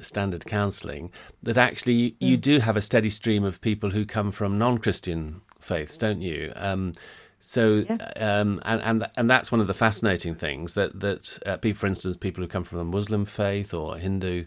standard 0.00 0.44
counselling, 0.44 1.10
that 1.42 1.56
actually 1.56 2.10
mm. 2.12 2.16
you 2.20 2.36
do 2.36 2.58
have 2.60 2.76
a 2.76 2.80
steady 2.80 3.10
stream 3.10 3.44
of 3.44 3.60
people 3.60 3.90
who 3.90 4.04
come 4.04 4.32
from 4.32 4.58
non-Christian 4.58 5.40
faiths, 5.60 5.96
don't 5.96 6.20
you? 6.20 6.52
Um, 6.56 6.92
so, 7.40 7.84
yeah. 7.88 7.96
um, 8.16 8.60
and 8.64 8.80
and 8.82 9.06
and 9.16 9.30
that's 9.30 9.52
one 9.52 9.60
of 9.60 9.66
the 9.66 9.74
fascinating 9.74 10.34
things 10.34 10.74
that 10.74 11.00
that 11.00 11.38
uh, 11.44 11.58
people, 11.58 11.80
for 11.80 11.86
instance, 11.86 12.16
people 12.16 12.42
who 12.42 12.48
come 12.48 12.64
from 12.64 12.78
a 12.78 12.84
Muslim 12.84 13.26
faith 13.26 13.74
or 13.74 13.96
Hindu 13.96 14.46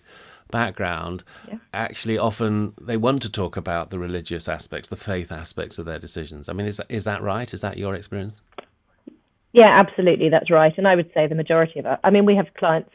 background, 0.50 1.24
yeah. 1.48 1.58
actually 1.74 2.18
often 2.18 2.74
they 2.82 2.98
want 2.98 3.22
to 3.22 3.32
talk 3.32 3.56
about 3.56 3.92
the 3.92 4.00
religious 4.00 4.48
aspects, 4.48 4.90
the 4.90 4.96
faith 4.96 5.32
aspects 5.32 5.78
of 5.78 5.86
their 5.86 6.00
decisions. 6.00 6.50
I 6.50 6.54
mean, 6.54 6.66
is 6.66 6.78
that 6.78 6.88
is 6.90 7.04
that 7.04 7.22
right? 7.22 7.54
Is 7.54 7.62
that 7.62 7.78
your 7.78 7.94
experience? 7.94 8.40
Yeah, 9.54 9.70
absolutely, 9.80 10.30
that's 10.30 10.52
right. 10.52 10.74
And 10.78 10.88
I 10.88 10.96
would 10.96 11.12
say 11.14 11.28
the 11.28 11.36
majority 11.36 11.80
of 11.80 11.86
it. 11.86 12.00
I 12.04 12.10
mean, 12.12 12.26
we 12.26 12.36
have 12.36 12.48
clients 12.58 12.92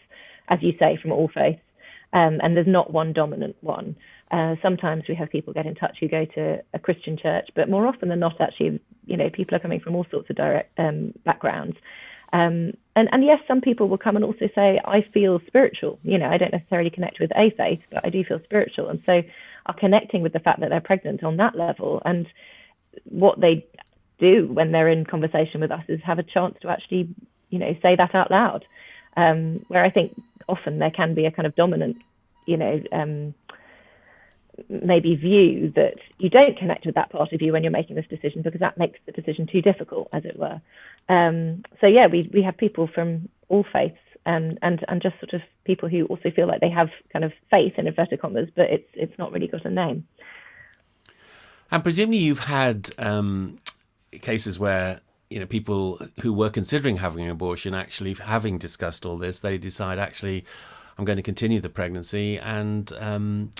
as 0.48 0.58
you 0.62 0.72
say, 0.78 0.98
from 1.00 1.12
all 1.12 1.28
faiths. 1.32 1.60
Um, 2.12 2.40
and 2.42 2.56
there's 2.56 2.66
not 2.66 2.92
one 2.92 3.12
dominant 3.12 3.56
one. 3.62 3.96
Uh, 4.30 4.56
sometimes 4.62 5.04
we 5.08 5.14
have 5.14 5.30
people 5.30 5.52
get 5.52 5.66
in 5.66 5.74
touch 5.74 5.96
who 6.00 6.08
go 6.08 6.24
to 6.34 6.62
a 6.74 6.78
Christian 6.78 7.16
church, 7.16 7.48
but 7.54 7.70
more 7.70 7.86
often 7.86 8.08
than 8.08 8.20
not, 8.20 8.40
actually, 8.40 8.80
you 9.06 9.16
know, 9.16 9.30
people 9.30 9.54
are 9.56 9.60
coming 9.60 9.80
from 9.80 9.94
all 9.96 10.06
sorts 10.10 10.28
of 10.30 10.36
direct 10.36 10.78
um, 10.78 11.12
backgrounds. 11.24 11.76
Um, 12.32 12.72
and, 12.96 13.08
and 13.12 13.24
yes, 13.24 13.40
some 13.46 13.60
people 13.60 13.88
will 13.88 13.98
come 13.98 14.16
and 14.16 14.24
also 14.24 14.48
say, 14.54 14.80
I 14.84 15.02
feel 15.12 15.40
spiritual. 15.46 15.98
You 16.02 16.18
know, 16.18 16.28
I 16.28 16.38
don't 16.38 16.52
necessarily 16.52 16.90
connect 16.90 17.20
with 17.20 17.30
a 17.36 17.50
faith, 17.56 17.80
but 17.90 18.04
I 18.04 18.10
do 18.10 18.24
feel 18.24 18.40
spiritual. 18.44 18.88
And 18.88 19.00
so 19.06 19.22
are 19.66 19.74
connecting 19.74 20.22
with 20.22 20.32
the 20.32 20.40
fact 20.40 20.60
that 20.60 20.70
they're 20.70 20.80
pregnant 20.80 21.22
on 21.24 21.36
that 21.38 21.56
level. 21.56 22.02
And 22.04 22.26
what 23.04 23.40
they 23.40 23.66
do 24.30 24.46
when 24.46 24.72
they're 24.72 24.88
in 24.88 25.04
conversation 25.04 25.60
with 25.60 25.70
us 25.70 25.84
is 25.88 26.00
have 26.02 26.18
a 26.18 26.22
chance 26.22 26.56
to 26.62 26.68
actually, 26.68 27.08
you 27.50 27.58
know, 27.58 27.74
say 27.82 27.96
that 27.96 28.14
out 28.14 28.30
loud. 28.30 28.64
Um, 29.16 29.64
where 29.68 29.84
I 29.84 29.90
think 29.90 30.18
often 30.48 30.78
there 30.78 30.90
can 30.90 31.14
be 31.14 31.26
a 31.26 31.30
kind 31.30 31.46
of 31.46 31.54
dominant, 31.54 31.98
you 32.46 32.56
know, 32.56 32.82
um, 32.92 33.34
maybe 34.68 35.14
view 35.16 35.72
that 35.76 35.96
you 36.18 36.30
don't 36.30 36.56
connect 36.56 36.86
with 36.86 36.94
that 36.94 37.10
part 37.10 37.32
of 37.32 37.42
you 37.42 37.52
when 37.52 37.62
you're 37.62 37.72
making 37.72 37.96
this 37.96 38.06
decision 38.08 38.42
because 38.42 38.60
that 38.60 38.78
makes 38.78 38.98
the 39.06 39.12
decision 39.12 39.46
too 39.46 39.60
difficult, 39.60 40.08
as 40.12 40.24
it 40.24 40.38
were. 40.38 40.60
Um, 41.08 41.64
so 41.80 41.86
yeah, 41.86 42.06
we 42.06 42.30
we 42.32 42.42
have 42.42 42.56
people 42.56 42.86
from 42.86 43.28
all 43.48 43.66
faiths 43.72 43.98
and 44.24 44.58
and 44.62 44.84
and 44.88 45.02
just 45.02 45.18
sort 45.20 45.34
of 45.34 45.42
people 45.64 45.88
who 45.88 46.06
also 46.06 46.30
feel 46.30 46.46
like 46.46 46.60
they 46.60 46.70
have 46.70 46.90
kind 47.12 47.24
of 47.24 47.32
faith 47.50 47.74
in 47.76 47.86
inverted 47.86 48.20
commas, 48.20 48.48
but 48.54 48.70
it's 48.70 48.88
it's 48.94 49.18
not 49.18 49.32
really 49.32 49.48
got 49.48 49.64
a 49.64 49.70
name. 49.70 50.06
And 51.70 51.82
presumably 51.82 52.18
you've 52.18 52.38
had 52.38 52.90
um, 52.98 53.58
cases 54.20 54.58
where 54.58 55.00
you 55.32 55.40
know, 55.40 55.46
people 55.46 55.98
who 56.20 56.32
were 56.32 56.50
considering 56.50 56.98
having 56.98 57.24
an 57.24 57.30
abortion, 57.30 57.74
actually 57.74 58.12
having 58.14 58.58
discussed 58.58 59.06
all 59.06 59.16
this, 59.16 59.40
they 59.40 59.56
decide 59.56 59.98
actually, 59.98 60.44
I'm 60.98 61.06
going 61.06 61.16
to 61.16 61.22
continue 61.22 61.58
the 61.60 61.70
pregnancy, 61.70 62.38
and 62.38 62.92
um, 63.00 63.50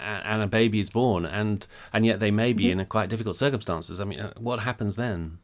and 0.00 0.42
a 0.42 0.48
baby 0.48 0.80
is 0.80 0.90
born, 0.90 1.24
and 1.24 1.64
and 1.92 2.04
yet 2.04 2.18
they 2.18 2.32
may 2.32 2.52
be 2.52 2.64
mm-hmm. 2.64 2.72
in 2.72 2.80
a 2.80 2.84
quite 2.84 3.08
difficult 3.08 3.36
circumstances. 3.36 4.00
I 4.00 4.04
mean, 4.04 4.18
uh, 4.18 4.32
what 4.36 4.60
happens 4.60 4.96
then? 4.96 5.38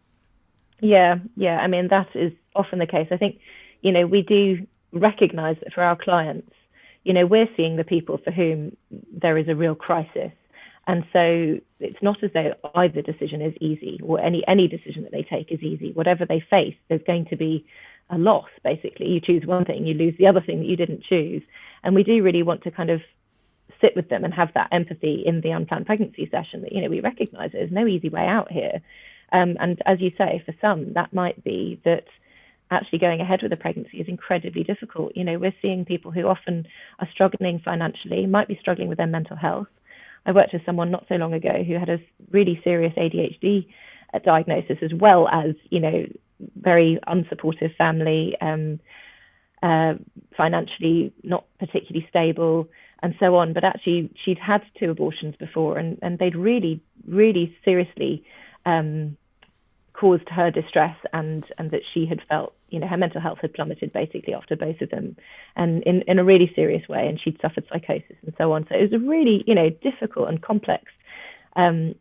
Yeah, 0.81 1.17
yeah. 1.37 1.59
I 1.59 1.69
mean, 1.69 1.89
that 1.89 2.09
is 2.15 2.33
often 2.57 2.81
the 2.81 2.87
case. 2.87 3.09
I 3.13 3.17
think, 3.17 3.39
you 3.81 3.93
know, 3.93 4.07
we 4.07 4.23
do 4.23 4.67
recognise 4.93 5.57
that 5.63 5.73
for 5.73 5.83
our 5.83 5.97
clients, 5.97 6.53
you 7.05 7.13
know, 7.13 7.25
we're 7.25 7.49
seeing 7.57 7.77
the 7.77 7.85
people 7.85 8.19
for 8.19 8.33
whom 8.33 8.77
there 8.91 9.39
is 9.39 9.49
a 9.49 9.55
real 9.55 9.77
crisis 9.77 10.33
and 10.89 11.05
so 11.13 11.61
it's 11.81 12.03
not 12.03 12.25
as 12.25 12.31
though 12.33 12.55
either 12.75 13.03
decision 13.03 13.43
is 13.43 13.55
easy 13.61 14.01
or 14.03 14.19
any, 14.19 14.43
any 14.49 14.69
decision 14.69 15.03
that 15.03 15.13
they 15.13 15.23
take 15.23 15.53
is 15.53 15.63
easy. 15.63 15.93
Whatever 15.93 16.25
they 16.25 16.41
face, 16.41 16.77
there's 16.89 17.03
going 17.07 17.27
to 17.27 17.37
be 17.37 17.67
a 18.09 18.17
loss, 18.17 18.49
basically. 18.65 19.07
You 19.09 19.21
choose 19.21 19.45
one 19.45 19.67
thing, 19.67 19.87
you 19.87 19.93
lose 19.93 20.15
the 20.19 20.27
other 20.27 20.41
thing 20.41 20.61
that 20.61 20.67
you 20.67 20.77
didn't 20.77 21.05
choose. 21.05 21.43
And 21.85 21.95
we 21.95 22.05
do 22.05 22.23
really 22.23 22.43
want 22.43 22.63
to 22.63 22.71
kind 22.71 22.89
of 22.89 23.03
sit 23.83 23.95
with 23.95 24.09
them 24.09 24.25
and 24.25 24.33
have 24.33 24.55
that 24.55 24.71
empathy 24.73 25.23
in 25.27 25.43
the 25.43 25.51
unplanned 25.51 25.85
pregnancy 25.85 26.27
session 26.31 26.63
that, 26.63 26.73
you 26.73 26.81
know, 26.81 26.89
we 26.89 27.01
recognize 27.01 27.53
there's 27.53 27.71
no 27.71 27.87
easy 27.87 28.09
way 28.09 28.27
out 28.27 28.51
here. 28.51 28.81
Um, 29.31 29.59
and 29.61 29.83
as 29.85 30.01
you 30.01 30.11
say, 30.17 30.43
for 30.47 30.55
some, 30.59 30.95
that 30.95 31.13
might 31.13 31.45
be 31.45 31.83
that 31.85 32.07
actually 32.71 32.99
going 32.99 33.21
ahead 33.21 33.43
with 33.43 33.53
a 33.53 33.57
pregnancy 33.59 33.99
is 33.99 34.09
incredibly 34.09 34.65
difficult. 34.65 35.15
You 35.15 35.25
know, 35.25 35.39
we're 35.39 35.55
seeing 35.61 35.85
people 35.85 36.13
who 36.13 36.23
often 36.23 36.67
are 36.99 37.09
struggling 37.13 37.61
financially, 37.63 38.25
might 38.25 38.49
be 38.49 38.57
struggling 38.59 38.89
with 38.89 38.97
their 38.97 39.07
mental 39.07 39.37
health, 39.37 39.69
I 40.29 40.33
worked 40.33 40.53
with 40.53 40.65
someone 40.67 40.91
not 40.91 41.07
so 41.09 41.15
long 41.15 41.33
ago 41.33 41.65
who 41.67 41.79
had 41.79 41.89
a 41.89 41.99
really 42.31 42.61
serious 42.63 42.93
ADHD 42.99 43.67
uh, 44.13 44.19
diagnosis, 44.19 44.77
as 44.83 44.93
well 44.93 45.27
as 45.27 45.55
you 45.71 45.81
know 45.81 46.05
very 46.55 47.01
unsupportive 47.09 47.75
family, 47.77 48.37
um, 48.43 48.79
uh, 49.63 49.95
financially 50.37 51.15
not 51.23 51.47
particularly 51.59 52.07
stable, 52.11 52.69
and 53.03 53.15
so 53.19 53.37
on. 53.37 53.55
But 53.55 53.65
actually, 53.65 54.11
she'd 54.23 54.39
had 54.39 54.61
two 54.79 54.91
abortions 54.91 55.35
before, 55.37 55.79
and 55.79 55.99
and 56.03 56.19
they'd 56.19 56.37
really, 56.37 56.83
really 57.07 57.57
seriously. 57.65 58.23
Um, 58.67 59.17
caused 59.95 60.29
her 60.29 60.49
distress 60.49 60.95
and 61.13 61.45
and 61.59 61.73
that 61.73 61.81
she 61.93 62.07
had 62.07 62.21
felt 62.29 62.55
you 62.71 62.79
know 62.79 62.87
her 62.87 62.97
mental 62.97 63.21
health 63.21 63.39
had 63.41 63.55
plummeted 63.55 63.93
basically 63.93 64.35
after 64.35 64.57
both 64.57 64.81
of 64.81 64.91
them 64.91 65.17
and 65.57 65.83
in 65.85 66.03
in 66.03 66.19
a 66.19 66.25
really 66.25 66.51
serious 66.55 66.87
way 66.89 67.07
and 67.07 67.21
she'd 67.21 67.41
suffered 67.41 67.65
psychosis 67.71 68.17
and 68.23 68.35
so 68.39 68.53
on. 68.53 68.67
So 68.69 68.77
it 68.77 68.91
was 68.91 69.01
a 69.01 69.05
really 69.05 69.45
you 69.47 69.55
know 69.55 69.71
difficult 69.71 70.29
and 70.29 70.43
complex 70.43 70.85
um, 71.57 71.95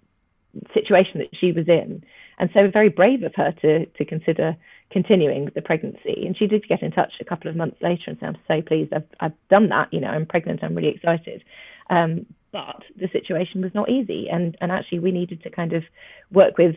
situation 0.74 1.20
that 1.20 1.30
she 1.40 1.52
was 1.52 1.68
in. 1.68 2.04
And 2.40 2.50
so 2.54 2.70
very 2.72 2.90
brave 2.90 3.24
of 3.24 3.34
her 3.36 3.52
to 3.62 3.86
to 3.86 4.06
consider 4.06 4.56
continuing 4.92 5.50
the 5.54 5.62
pregnancy. 5.62 6.24
And 6.26 6.38
she 6.38 6.48
did 6.48 6.68
get 6.68 6.82
in 6.82 6.92
touch 6.92 7.14
a 7.20 7.26
couple 7.26 7.50
of 7.50 7.56
months 7.56 7.78
later 7.82 8.04
and 8.08 8.20
say 8.20 8.28
I'm 8.28 8.38
so 8.48 8.62
pleased. 8.62 8.94
I've 8.94 9.08
I've 9.20 9.48
done 9.50 9.70
that. 9.70 9.92
You 9.92 10.02
know 10.02 10.10
I'm 10.10 10.26
pregnant. 10.26 10.64
I'm 10.64 10.76
really 10.76 10.96
excited. 10.96 11.44
Um, 11.90 12.26
but 12.52 12.84
the 12.96 13.10
situation 13.12 13.62
was 13.62 13.74
not 13.74 13.90
easy. 13.90 14.28
And 14.30 14.58
and 14.62 14.72
actually 14.72 15.00
we 15.00 15.12
needed 15.12 15.44
to 15.44 15.50
kind 15.50 15.74
of 15.74 15.84
work 16.32 16.58
with 16.58 16.76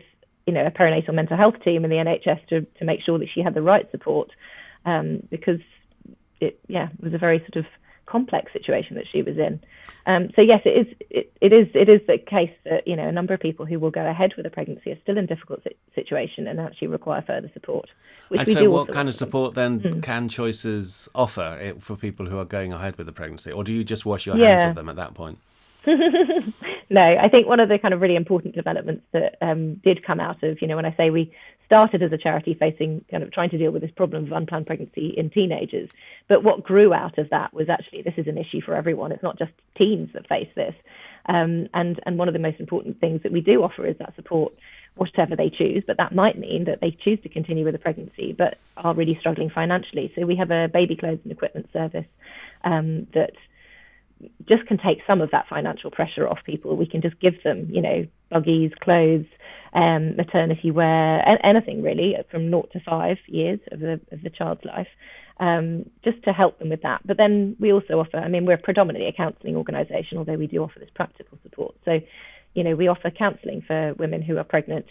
you 0.51 0.55
know, 0.55 0.65
a 0.65 0.69
perinatal 0.69 1.13
mental 1.13 1.37
health 1.37 1.55
team 1.63 1.85
in 1.85 1.89
the 1.89 1.95
NHS 1.95 2.45
to, 2.47 2.61
to 2.77 2.83
make 2.83 3.01
sure 3.01 3.17
that 3.17 3.29
she 3.33 3.41
had 3.41 3.53
the 3.53 3.61
right 3.61 3.89
support 3.89 4.29
um, 4.83 5.23
because 5.29 5.61
it, 6.41 6.59
yeah, 6.67 6.89
was 6.99 7.13
a 7.13 7.17
very 7.17 7.39
sort 7.39 7.55
of 7.55 7.65
complex 8.05 8.51
situation 8.51 8.97
that 8.97 9.05
she 9.09 9.21
was 9.21 9.37
in. 9.37 9.61
Um, 10.05 10.29
so 10.35 10.41
yes, 10.41 10.59
it 10.65 10.87
is. 10.87 10.95
It, 11.09 11.31
it 11.39 11.53
is. 11.53 11.67
It 11.73 11.87
is 11.87 12.01
the 12.05 12.17
case 12.17 12.51
that 12.65 12.85
you 12.85 12.97
know 12.97 13.07
a 13.07 13.13
number 13.13 13.33
of 13.33 13.39
people 13.39 13.65
who 13.65 13.79
will 13.79 13.91
go 13.91 14.05
ahead 14.05 14.33
with 14.35 14.45
a 14.45 14.49
pregnancy 14.49 14.91
are 14.91 14.99
still 15.03 15.17
in 15.17 15.25
difficult 15.25 15.65
situation 15.95 16.47
and 16.47 16.59
actually 16.59 16.89
require 16.89 17.21
further 17.21 17.49
support. 17.53 17.89
and 18.29 18.49
so, 18.49 18.69
what 18.69 18.91
kind 18.91 19.07
of 19.07 19.15
support 19.15 19.55
then 19.55 19.79
mm. 19.79 20.03
can 20.03 20.27
Choices 20.27 21.07
offer 21.15 21.57
eh, 21.61 21.73
for 21.79 21.95
people 21.95 22.25
who 22.25 22.37
are 22.37 22.45
going 22.45 22.73
ahead 22.73 22.97
with 22.97 23.07
the 23.07 23.13
pregnancy, 23.13 23.53
or 23.53 23.63
do 23.63 23.71
you 23.71 23.85
just 23.85 24.05
wash 24.05 24.25
your 24.25 24.35
yeah. 24.35 24.57
hands 24.57 24.69
of 24.71 24.75
them 24.75 24.89
at 24.89 24.97
that 24.97 25.13
point? 25.13 25.37
no, 25.87 27.01
I 27.01 27.27
think 27.29 27.47
one 27.47 27.59
of 27.59 27.69
the 27.69 27.79
kind 27.79 27.93
of 27.93 28.01
really 28.01 28.15
important 28.15 28.53
developments 28.55 29.03
that 29.13 29.37
um, 29.41 29.75
did 29.75 30.05
come 30.05 30.19
out 30.19 30.43
of, 30.43 30.61
you 30.61 30.67
know, 30.67 30.75
when 30.75 30.85
I 30.85 30.95
say 30.95 31.09
we 31.09 31.33
started 31.65 32.03
as 32.03 32.11
a 32.11 32.17
charity 32.17 32.53
facing 32.53 33.03
kind 33.09 33.23
of 33.23 33.31
trying 33.31 33.49
to 33.49 33.57
deal 33.57 33.71
with 33.71 33.81
this 33.81 33.91
problem 33.91 34.25
of 34.25 34.31
unplanned 34.31 34.67
pregnancy 34.67 35.07
in 35.17 35.29
teenagers, 35.29 35.89
but 36.27 36.43
what 36.43 36.63
grew 36.63 36.93
out 36.93 37.17
of 37.17 37.29
that 37.29 37.53
was 37.53 37.69
actually 37.69 38.01
this 38.01 38.13
is 38.17 38.27
an 38.27 38.37
issue 38.37 38.61
for 38.61 38.75
everyone. 38.75 39.11
It's 39.11 39.23
not 39.23 39.39
just 39.39 39.53
teens 39.75 40.11
that 40.13 40.27
face 40.27 40.49
this. 40.53 40.75
Um, 41.25 41.67
and 41.73 41.99
and 42.05 42.17
one 42.17 42.27
of 42.27 42.33
the 42.33 42.39
most 42.39 42.59
important 42.59 42.99
things 42.99 43.23
that 43.23 43.31
we 43.31 43.41
do 43.41 43.63
offer 43.63 43.85
is 43.85 43.97
that 43.97 44.15
support, 44.15 44.53
whatever 44.95 45.35
they 45.35 45.49
choose. 45.49 45.83
But 45.87 45.97
that 45.97 46.13
might 46.13 46.37
mean 46.37 46.65
that 46.65 46.81
they 46.81 46.91
choose 46.91 47.21
to 47.21 47.29
continue 47.29 47.63
with 47.63 47.75
a 47.75 47.79
pregnancy, 47.79 48.33
but 48.33 48.57
are 48.77 48.93
really 48.93 49.15
struggling 49.15 49.49
financially. 49.49 50.11
So 50.15 50.25
we 50.25 50.35
have 50.35 50.51
a 50.51 50.67
baby 50.67 50.95
clothes 50.95 51.19
and 51.23 51.31
equipment 51.31 51.69
service 51.71 52.07
um, 52.63 53.07
that 53.13 53.33
just 54.47 54.65
can 54.67 54.77
take 54.77 54.99
some 55.07 55.21
of 55.21 55.31
that 55.31 55.45
financial 55.49 55.91
pressure 55.91 56.27
off 56.27 56.39
people. 56.45 56.75
We 56.75 56.87
can 56.87 57.01
just 57.01 57.19
give 57.19 57.41
them, 57.43 57.67
you 57.69 57.81
know, 57.81 58.05
buggies, 58.29 58.71
clothes, 58.81 59.25
um, 59.73 60.15
maternity 60.15 60.71
wear, 60.71 61.23
anything 61.45 61.81
really 61.81 62.15
from 62.29 62.49
naught 62.49 62.71
to 62.73 62.79
five 62.79 63.17
years 63.27 63.59
of 63.71 63.79
the 63.79 63.99
of 64.11 64.21
the 64.21 64.29
child's 64.29 64.65
life, 64.65 64.87
um, 65.39 65.89
just 66.03 66.21
to 66.23 66.31
help 66.31 66.59
them 66.59 66.69
with 66.69 66.81
that. 66.81 67.01
But 67.05 67.17
then 67.17 67.55
we 67.59 67.71
also 67.71 67.99
offer. 67.99 68.17
I 68.17 68.27
mean, 68.27 68.45
we're 68.45 68.57
predominantly 68.57 69.07
a 69.07 69.13
counselling 69.13 69.55
organisation, 69.55 70.17
although 70.17 70.35
we 70.35 70.47
do 70.47 70.63
offer 70.63 70.79
this 70.79 70.89
practical 70.93 71.37
support. 71.43 71.75
So, 71.85 71.99
you 72.53 72.63
know, 72.63 72.75
we 72.75 72.87
offer 72.87 73.09
counselling 73.09 73.61
for 73.65 73.93
women 73.93 74.21
who 74.21 74.37
are 74.37 74.43
pregnant. 74.43 74.85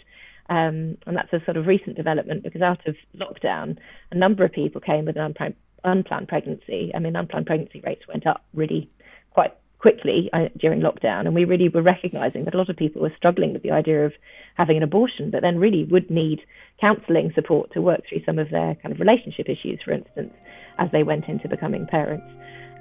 Um, 0.49 0.97
and 1.05 1.15
that's 1.15 1.31
a 1.31 1.45
sort 1.45 1.55
of 1.55 1.65
recent 1.65 1.95
development 1.95 2.43
because 2.43 2.61
out 2.61 2.85
of 2.85 2.95
lockdown, 3.15 3.77
a 4.11 4.17
number 4.17 4.43
of 4.43 4.51
people 4.51 4.81
came 4.81 5.05
with 5.05 5.15
an 5.15 5.21
unplanned, 5.21 5.55
unplanned 5.83 6.27
pregnancy. 6.27 6.91
I 6.93 6.99
mean, 6.99 7.15
unplanned 7.15 7.45
pregnancy 7.45 7.81
rates 7.85 8.01
went 8.07 8.27
up 8.27 8.43
really 8.53 8.89
quite 9.31 9.53
quickly 9.79 10.29
uh, 10.31 10.47
during 10.57 10.79
lockdown, 10.79 11.25
and 11.25 11.33
we 11.33 11.43
really 11.43 11.67
were 11.67 11.81
recognizing 11.81 12.45
that 12.45 12.53
a 12.53 12.57
lot 12.57 12.69
of 12.69 12.77
people 12.77 13.01
were 13.01 13.13
struggling 13.17 13.51
with 13.51 13.63
the 13.63 13.71
idea 13.71 14.05
of 14.05 14.13
having 14.55 14.77
an 14.77 14.83
abortion, 14.83 15.31
but 15.31 15.41
then 15.41 15.57
really 15.57 15.83
would 15.85 16.09
need 16.09 16.41
counselling 16.79 17.31
support 17.33 17.71
to 17.73 17.81
work 17.81 18.01
through 18.07 18.23
some 18.23 18.37
of 18.37 18.49
their 18.51 18.75
kind 18.75 18.93
of 18.93 18.99
relationship 18.99 19.49
issues, 19.49 19.79
for 19.83 19.91
instance, 19.91 20.33
as 20.77 20.89
they 20.91 21.03
went 21.03 21.27
into 21.27 21.49
becoming 21.49 21.85
parents. 21.87 22.25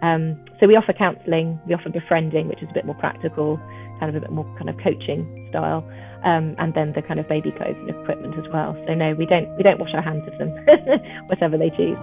Um, 0.02 0.38
so 0.58 0.66
we 0.66 0.76
offer 0.76 0.92
counselling, 0.92 1.58
we 1.66 1.74
offer 1.74 1.90
befriending, 1.90 2.48
which 2.48 2.62
is 2.62 2.70
a 2.70 2.74
bit 2.74 2.84
more 2.84 2.94
practical, 2.94 3.58
kind 3.98 4.14
of 4.14 4.16
a 4.16 4.20
bit 4.20 4.30
more 4.30 4.46
kind 4.56 4.70
of 4.70 4.78
coaching 4.78 5.48
style, 5.50 5.88
um, 6.22 6.54
and 6.58 6.72
then 6.74 6.92
the 6.92 7.02
kind 7.02 7.20
of 7.20 7.28
baby 7.28 7.50
clothes 7.50 7.78
and 7.78 7.90
equipment 7.90 8.36
as 8.38 8.48
well. 8.48 8.74
So 8.86 8.94
no, 8.94 9.14
we 9.14 9.26
don't 9.26 9.54
we 9.56 9.62
don't 9.62 9.78
wash 9.78 9.92
our 9.94 10.02
hands 10.02 10.26
of 10.26 10.38
them, 10.38 10.48
whatever 11.28 11.58
they 11.58 11.70
choose. 11.70 11.98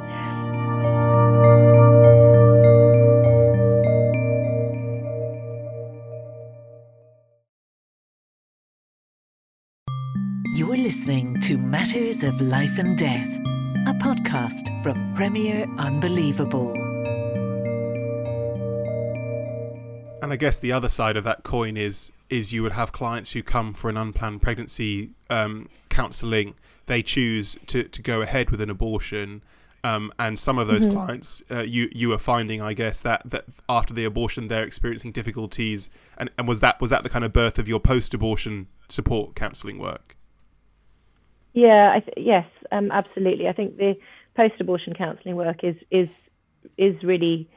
To 11.48 11.58
Matters 11.58 12.26
of 12.26 12.42
Life 12.42 12.78
and 12.78 12.98
Death, 12.98 13.26
a 13.88 13.94
podcast 14.02 14.84
from 14.84 15.16
Premier 15.16 15.66
Unbelievable. 15.78 16.74
And 20.22 20.34
I 20.34 20.36
guess 20.36 20.60
the 20.60 20.74
other 20.74 20.90
side 20.90 21.16
of 21.16 21.24
that 21.24 21.44
coin 21.44 21.78
is 21.78 22.12
is 22.30 22.52
you 22.52 22.64
would 22.64 22.74
have 22.74 22.92
clients 22.92 23.32
who 23.32 23.42
come 23.42 23.74
for 23.74 23.90
an 23.90 23.96
unplanned 23.96 24.42
pregnancy 24.42 25.12
um, 25.30 25.70
counselling. 25.88 26.54
They 26.88 27.02
choose 27.02 27.56
to, 27.68 27.84
to 27.86 28.02
go 28.02 28.22
ahead 28.22 28.50
with 28.50 28.60
an 28.60 28.70
abortion. 28.70 29.42
Um, 29.86 30.12
and 30.20 30.38
some 30.38 30.58
of 30.58 30.68
those 30.68 30.86
mm-hmm. 30.86 30.98
clients, 30.98 31.42
uh, 31.50 31.62
you 31.62 31.88
you 31.94 32.12
are 32.12 32.18
finding, 32.18 32.62
I 32.62 32.74
guess, 32.74 33.02
that, 33.04 33.22
that 33.24 33.46
after 33.70 33.94
the 33.94 34.04
abortion 34.04 34.50
they're 34.50 34.66
experiencing 34.66 35.14
difficulties, 35.14 35.90
and, 36.18 36.30
and 36.38 36.46
was 36.46 36.60
that 36.60 36.82
was 36.82 36.90
that 36.90 37.04
the 37.04 37.10
kind 37.10 37.24
of 37.24 37.32
birth 37.32 37.58
of 37.58 37.70
your 37.70 37.80
post-abortion 37.80 38.68
support 38.90 39.34
counselling 39.36 39.80
work? 39.80 40.17
Yeah, 41.58 42.00
th- 42.00 42.14
yes, 42.18 42.46
um, 42.72 42.92
absolutely. 42.92 43.48
I 43.48 43.54
think 43.54 43.78
the 43.78 43.96
post-abortion 44.36 44.94
counselling 44.94 45.36
work 45.36 45.64
is 45.64 45.76
is 45.90 46.08
is 46.78 46.96
really 47.04 47.50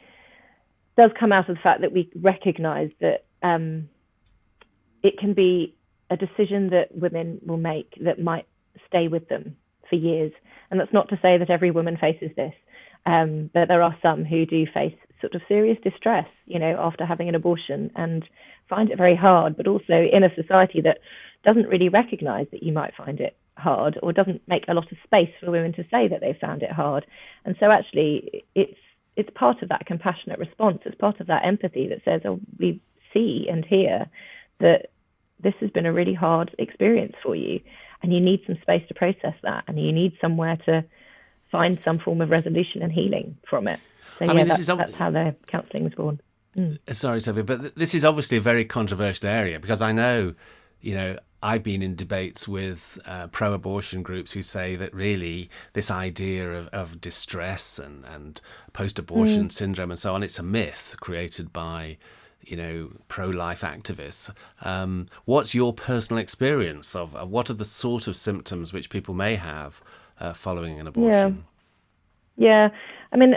does 0.96 1.10
come 1.20 1.32
out 1.32 1.50
of 1.50 1.56
the 1.56 1.62
fact 1.62 1.82
that 1.82 1.92
we 1.92 2.10
recognise 2.16 2.90
that 3.02 3.26
um, 3.42 3.90
it 5.02 5.18
can 5.18 5.34
be 5.34 5.76
a 6.10 6.16
decision 6.16 6.70
that 6.70 6.88
women 6.96 7.40
will 7.46 7.58
make 7.58 7.94
that 8.02 8.18
might 8.22 8.46
stay 8.88 9.08
with 9.08 9.28
them 9.28 9.56
for 9.90 9.96
years. 9.96 10.32
And 10.70 10.80
that's 10.80 10.94
not 10.94 11.10
to 11.10 11.18
say 11.20 11.36
that 11.36 11.50
every 11.50 11.70
woman 11.70 11.98
faces 11.98 12.30
this, 12.36 12.54
um, 13.04 13.50
but 13.52 13.68
there 13.68 13.82
are 13.82 13.96
some 14.02 14.24
who 14.24 14.46
do 14.46 14.66
face 14.72 14.96
sort 15.20 15.34
of 15.34 15.42
serious 15.46 15.78
distress, 15.84 16.26
you 16.46 16.58
know, 16.58 16.76
after 16.80 17.04
having 17.04 17.28
an 17.28 17.34
abortion 17.34 17.90
and 17.96 18.24
find 18.68 18.90
it 18.90 18.96
very 18.98 19.16
hard, 19.16 19.58
but 19.58 19.66
also 19.68 20.08
in 20.10 20.24
a 20.24 20.34
society 20.34 20.80
that 20.82 21.00
doesn't 21.44 21.68
really 21.68 21.90
recognise 21.90 22.46
that 22.52 22.62
you 22.62 22.72
might 22.72 22.94
find 22.96 23.20
it 23.20 23.36
hard 23.60 23.98
or 24.02 24.12
doesn't 24.12 24.42
make 24.48 24.64
a 24.68 24.74
lot 24.74 24.90
of 24.90 24.98
space 25.04 25.30
for 25.38 25.50
women 25.50 25.72
to 25.74 25.84
say 25.90 26.08
that 26.08 26.20
they 26.20 26.36
found 26.40 26.62
it 26.62 26.72
hard. 26.72 27.06
And 27.44 27.56
so 27.60 27.70
actually 27.70 28.44
it's 28.54 28.78
it's 29.16 29.30
part 29.34 29.62
of 29.62 29.68
that 29.68 29.86
compassionate 29.86 30.38
response. 30.38 30.80
It's 30.84 30.96
part 30.96 31.20
of 31.20 31.26
that 31.26 31.44
empathy 31.44 31.88
that 31.88 32.02
says, 32.04 32.22
oh, 32.24 32.40
we 32.58 32.80
see 33.12 33.46
and 33.50 33.64
hear 33.64 34.06
that 34.60 34.90
this 35.40 35.54
has 35.60 35.70
been 35.70 35.86
a 35.86 35.92
really 35.92 36.14
hard 36.14 36.54
experience 36.58 37.14
for 37.22 37.34
you 37.34 37.60
and 38.02 38.12
you 38.12 38.20
need 38.20 38.42
some 38.46 38.56
space 38.62 38.86
to 38.88 38.94
process 38.94 39.34
that 39.42 39.64
and 39.66 39.78
you 39.78 39.92
need 39.92 40.16
somewhere 40.20 40.56
to 40.66 40.84
find 41.50 41.80
some 41.82 41.98
form 41.98 42.20
of 42.20 42.30
resolution 42.30 42.82
and 42.82 42.92
healing 42.92 43.36
from 43.48 43.66
it. 43.68 43.80
So 44.18 44.24
I 44.24 44.28
yeah, 44.28 44.34
mean, 44.34 44.46
that's, 44.46 44.66
that's 44.66 44.96
how 44.96 45.10
the 45.10 45.34
counselling 45.46 45.84
was 45.84 45.94
born. 45.94 46.20
Mm. 46.56 46.78
Sorry, 46.94 47.20
Sophie, 47.20 47.42
but 47.42 47.74
this 47.74 47.94
is 47.94 48.04
obviously 48.04 48.36
a 48.38 48.40
very 48.40 48.64
controversial 48.64 49.28
area 49.28 49.58
because 49.58 49.82
I 49.82 49.92
know, 49.92 50.34
you 50.80 50.94
know, 50.94 51.18
I've 51.42 51.62
been 51.62 51.82
in 51.82 51.94
debates 51.94 52.46
with 52.46 52.98
uh, 53.06 53.28
pro 53.28 53.54
abortion 53.54 54.02
groups 54.02 54.32
who 54.32 54.42
say 54.42 54.76
that 54.76 54.94
really 54.94 55.48
this 55.72 55.90
idea 55.90 56.52
of, 56.52 56.68
of 56.68 57.00
distress 57.00 57.78
and, 57.78 58.04
and 58.04 58.40
post 58.72 58.98
abortion 58.98 59.46
mm. 59.46 59.52
syndrome 59.52 59.90
and 59.90 59.98
so 59.98 60.14
on, 60.14 60.22
it's 60.22 60.38
a 60.38 60.42
myth 60.42 60.96
created 61.00 61.52
by 61.52 61.96
you 62.42 62.56
know 62.56 62.90
pro 63.08 63.28
life 63.28 63.62
activists. 63.62 64.30
Um, 64.62 65.06
what's 65.24 65.54
your 65.54 65.72
personal 65.72 66.20
experience 66.20 66.94
of, 66.94 67.14
of, 67.14 67.30
what 67.30 67.48
are 67.48 67.54
the 67.54 67.64
sort 67.64 68.06
of 68.06 68.16
symptoms 68.16 68.72
which 68.72 68.90
people 68.90 69.14
may 69.14 69.36
have 69.36 69.80
uh, 70.18 70.34
following 70.34 70.78
an 70.78 70.86
abortion? 70.86 71.44
Yeah. 72.36 72.46
yeah, 72.46 72.68
I 73.12 73.16
mean, 73.16 73.36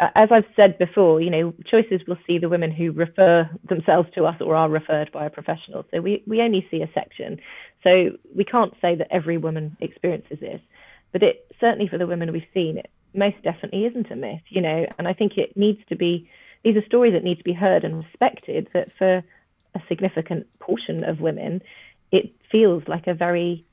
as 0.00 0.30
I've 0.32 0.46
said 0.56 0.78
before, 0.78 1.20
you 1.20 1.30
know, 1.30 1.52
choices 1.70 2.00
will 2.08 2.16
see 2.26 2.38
the 2.38 2.48
women 2.48 2.72
who 2.72 2.90
refer 2.92 3.50
themselves 3.68 4.08
to 4.14 4.24
us 4.24 4.36
or 4.40 4.56
are 4.56 4.68
referred 4.68 5.12
by 5.12 5.26
a 5.26 5.30
professional. 5.30 5.84
So 5.90 6.00
we, 6.00 6.22
we 6.26 6.40
only 6.40 6.66
see 6.70 6.80
a 6.80 6.90
section. 6.94 7.38
So 7.84 8.10
we 8.34 8.44
can't 8.44 8.72
say 8.80 8.94
that 8.96 9.08
every 9.10 9.36
woman 9.36 9.76
experiences 9.80 10.38
this, 10.40 10.60
but 11.12 11.22
it 11.22 11.46
certainly 11.60 11.86
for 11.86 11.98
the 11.98 12.06
women 12.06 12.32
we've 12.32 12.42
seen, 12.54 12.78
it 12.78 12.90
most 13.14 13.36
definitely 13.42 13.84
isn't 13.86 14.10
a 14.10 14.16
myth, 14.16 14.42
you 14.48 14.62
know, 14.62 14.86
and 14.98 15.06
I 15.06 15.12
think 15.12 15.36
it 15.36 15.56
needs 15.56 15.80
to 15.90 15.96
be, 15.96 16.30
these 16.64 16.76
are 16.76 16.86
stories 16.86 17.12
that 17.12 17.24
need 17.24 17.38
to 17.38 17.44
be 17.44 17.52
heard 17.52 17.84
and 17.84 18.04
respected 18.04 18.68
that 18.72 18.88
for 18.96 19.18
a 19.74 19.80
significant 19.88 20.46
portion 20.60 21.04
of 21.04 21.20
women, 21.20 21.60
it 22.10 22.32
feels 22.50 22.82
like 22.88 23.06
a 23.06 23.14
very 23.14 23.64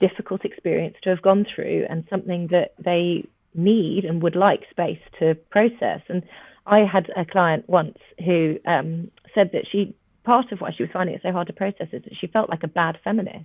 difficult 0.00 0.44
experience 0.44 0.96
to 1.02 1.10
have 1.10 1.22
gone 1.22 1.46
through 1.54 1.86
and 1.88 2.04
something 2.10 2.48
that 2.50 2.74
they 2.78 3.24
need 3.54 4.04
and 4.04 4.22
would 4.22 4.36
like 4.36 4.62
space 4.70 5.00
to 5.18 5.34
process. 5.50 6.00
And 6.08 6.22
I 6.66 6.80
had 6.80 7.10
a 7.16 7.24
client 7.24 7.68
once 7.68 7.98
who 8.24 8.58
um, 8.66 9.10
said 9.34 9.50
that 9.52 9.66
she 9.70 9.94
part 10.24 10.52
of 10.52 10.60
why 10.60 10.72
she 10.72 10.82
was 10.82 10.90
finding 10.92 11.14
it 11.14 11.20
so 11.22 11.32
hard 11.32 11.46
to 11.46 11.52
process 11.52 11.88
is 11.92 12.02
that 12.02 12.16
she 12.18 12.26
felt 12.26 12.48
like 12.48 12.62
a 12.62 12.68
bad 12.68 12.98
feminist 13.04 13.44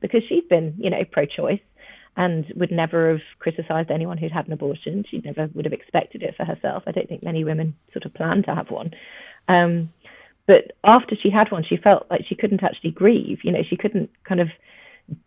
because 0.00 0.22
she'd 0.28 0.48
been, 0.48 0.74
you 0.78 0.88
know, 0.88 1.04
pro-choice 1.10 1.60
and 2.16 2.44
would 2.56 2.70
never 2.70 3.10
have 3.10 3.20
criticised 3.38 3.90
anyone 3.90 4.18
who'd 4.18 4.32
had 4.32 4.46
an 4.46 4.52
abortion. 4.52 5.04
She 5.10 5.18
never 5.24 5.48
would 5.54 5.64
have 5.64 5.72
expected 5.72 6.22
it 6.22 6.34
for 6.36 6.44
herself. 6.44 6.84
I 6.86 6.92
don't 6.92 7.08
think 7.08 7.22
many 7.22 7.42
women 7.42 7.74
sort 7.92 8.04
of 8.04 8.14
plan 8.14 8.42
to 8.44 8.54
have 8.54 8.70
one. 8.70 8.92
Um, 9.48 9.92
but 10.46 10.72
after 10.84 11.16
she 11.20 11.30
had 11.30 11.50
one, 11.50 11.64
she 11.64 11.76
felt 11.76 12.06
like 12.10 12.22
she 12.28 12.34
couldn't 12.34 12.62
actually 12.62 12.90
grieve. 12.90 13.38
You 13.42 13.52
know, 13.52 13.62
she 13.68 13.76
couldn't 13.76 14.10
kind 14.24 14.40
of 14.40 14.48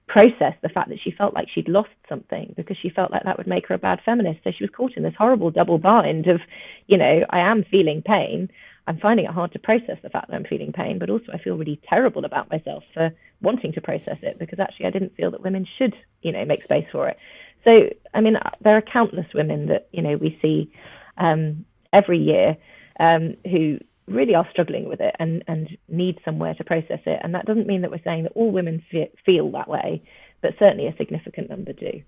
process 0.08 0.54
the 0.62 0.70
fact 0.70 0.90
that 0.90 1.00
she 1.04 1.12
felt 1.12 1.34
like 1.34 1.48
she'd 1.54 1.68
lost 1.68 1.90
something 2.08 2.54
because 2.56 2.78
she 2.82 2.90
felt 2.90 3.12
like 3.12 3.24
that 3.24 3.38
would 3.38 3.48
make 3.48 3.68
her 3.68 3.76
a 3.76 3.80
bad 3.80 4.00
feminist. 4.06 4.40
So 4.44 4.52
she 4.52 4.64
was 4.64 4.72
caught 4.72 4.96
in 4.96 5.04
this 5.04 5.16
horrible 5.18 5.52
double 5.52 5.78
bind 5.78 6.28
of, 6.28 6.42
you 6.88 6.98
know, 6.98 7.26
I 7.30 7.40
am 7.40 7.64
feeling 7.64 8.02
pain. 8.02 8.50
I'm 8.88 9.00
finding 9.00 9.26
it 9.26 9.32
hard 9.32 9.52
to 9.54 9.60
process 9.60 9.98
the 10.04 10.10
fact 10.10 10.30
that 10.30 10.36
I'm 10.36 10.46
feeling 10.46 10.72
pain, 10.72 11.00
but 11.00 11.10
also 11.10 11.32
I 11.34 11.40
feel 11.40 11.58
really 11.58 11.82
terrible 11.90 12.24
about 12.24 12.52
myself 12.52 12.86
for 12.94 13.12
wanting 13.42 13.74
to 13.74 13.82
process 13.82 14.20
it 14.22 14.38
because 14.38 14.60
actually 14.60 14.86
I 14.86 14.92
didn't 14.92 15.16
feel 15.16 15.32
that 15.32 15.42
women 15.42 15.68
should, 15.78 15.96
you 16.22 16.32
know, 16.32 16.46
make 16.46 16.64
space 16.64 16.86
for 16.92 17.10
it. 17.10 17.18
So, 17.64 17.90
I 18.14 18.22
mean, 18.22 18.38
there 18.62 18.78
are 18.78 18.82
countless 18.82 19.26
women 19.34 19.68
that, 19.68 19.90
you 19.92 20.04
know, 20.04 20.18
we 20.18 20.38
see 20.42 20.72
um, 21.18 21.66
every 21.92 22.20
year 22.20 22.58
um, 23.00 23.36
who 23.44 23.80
really 24.08 24.36
are 24.36 24.48
struggling 24.52 24.88
with 24.88 25.02
it 25.02 25.16
and, 25.20 25.44
and 25.48 25.78
need 25.88 26.20
somewhere 26.24 26.54
to 26.56 26.64
process 26.64 27.00
it. 27.06 27.20
And 27.24 27.34
that 27.34 27.46
doesn't 27.46 27.68
mean 27.68 27.82
that 27.82 27.92
we're 27.92 28.04
saying 28.04 28.24
that 28.24 28.34
all 28.36 28.52
women 28.52 28.84
feel 29.26 29.52
that 29.52 29.68
way, 29.68 30.04
but 30.42 30.52
certainly 30.60 30.88
a 30.88 30.96
significant 30.98 31.50
number 31.50 31.74
do. 31.74 32.02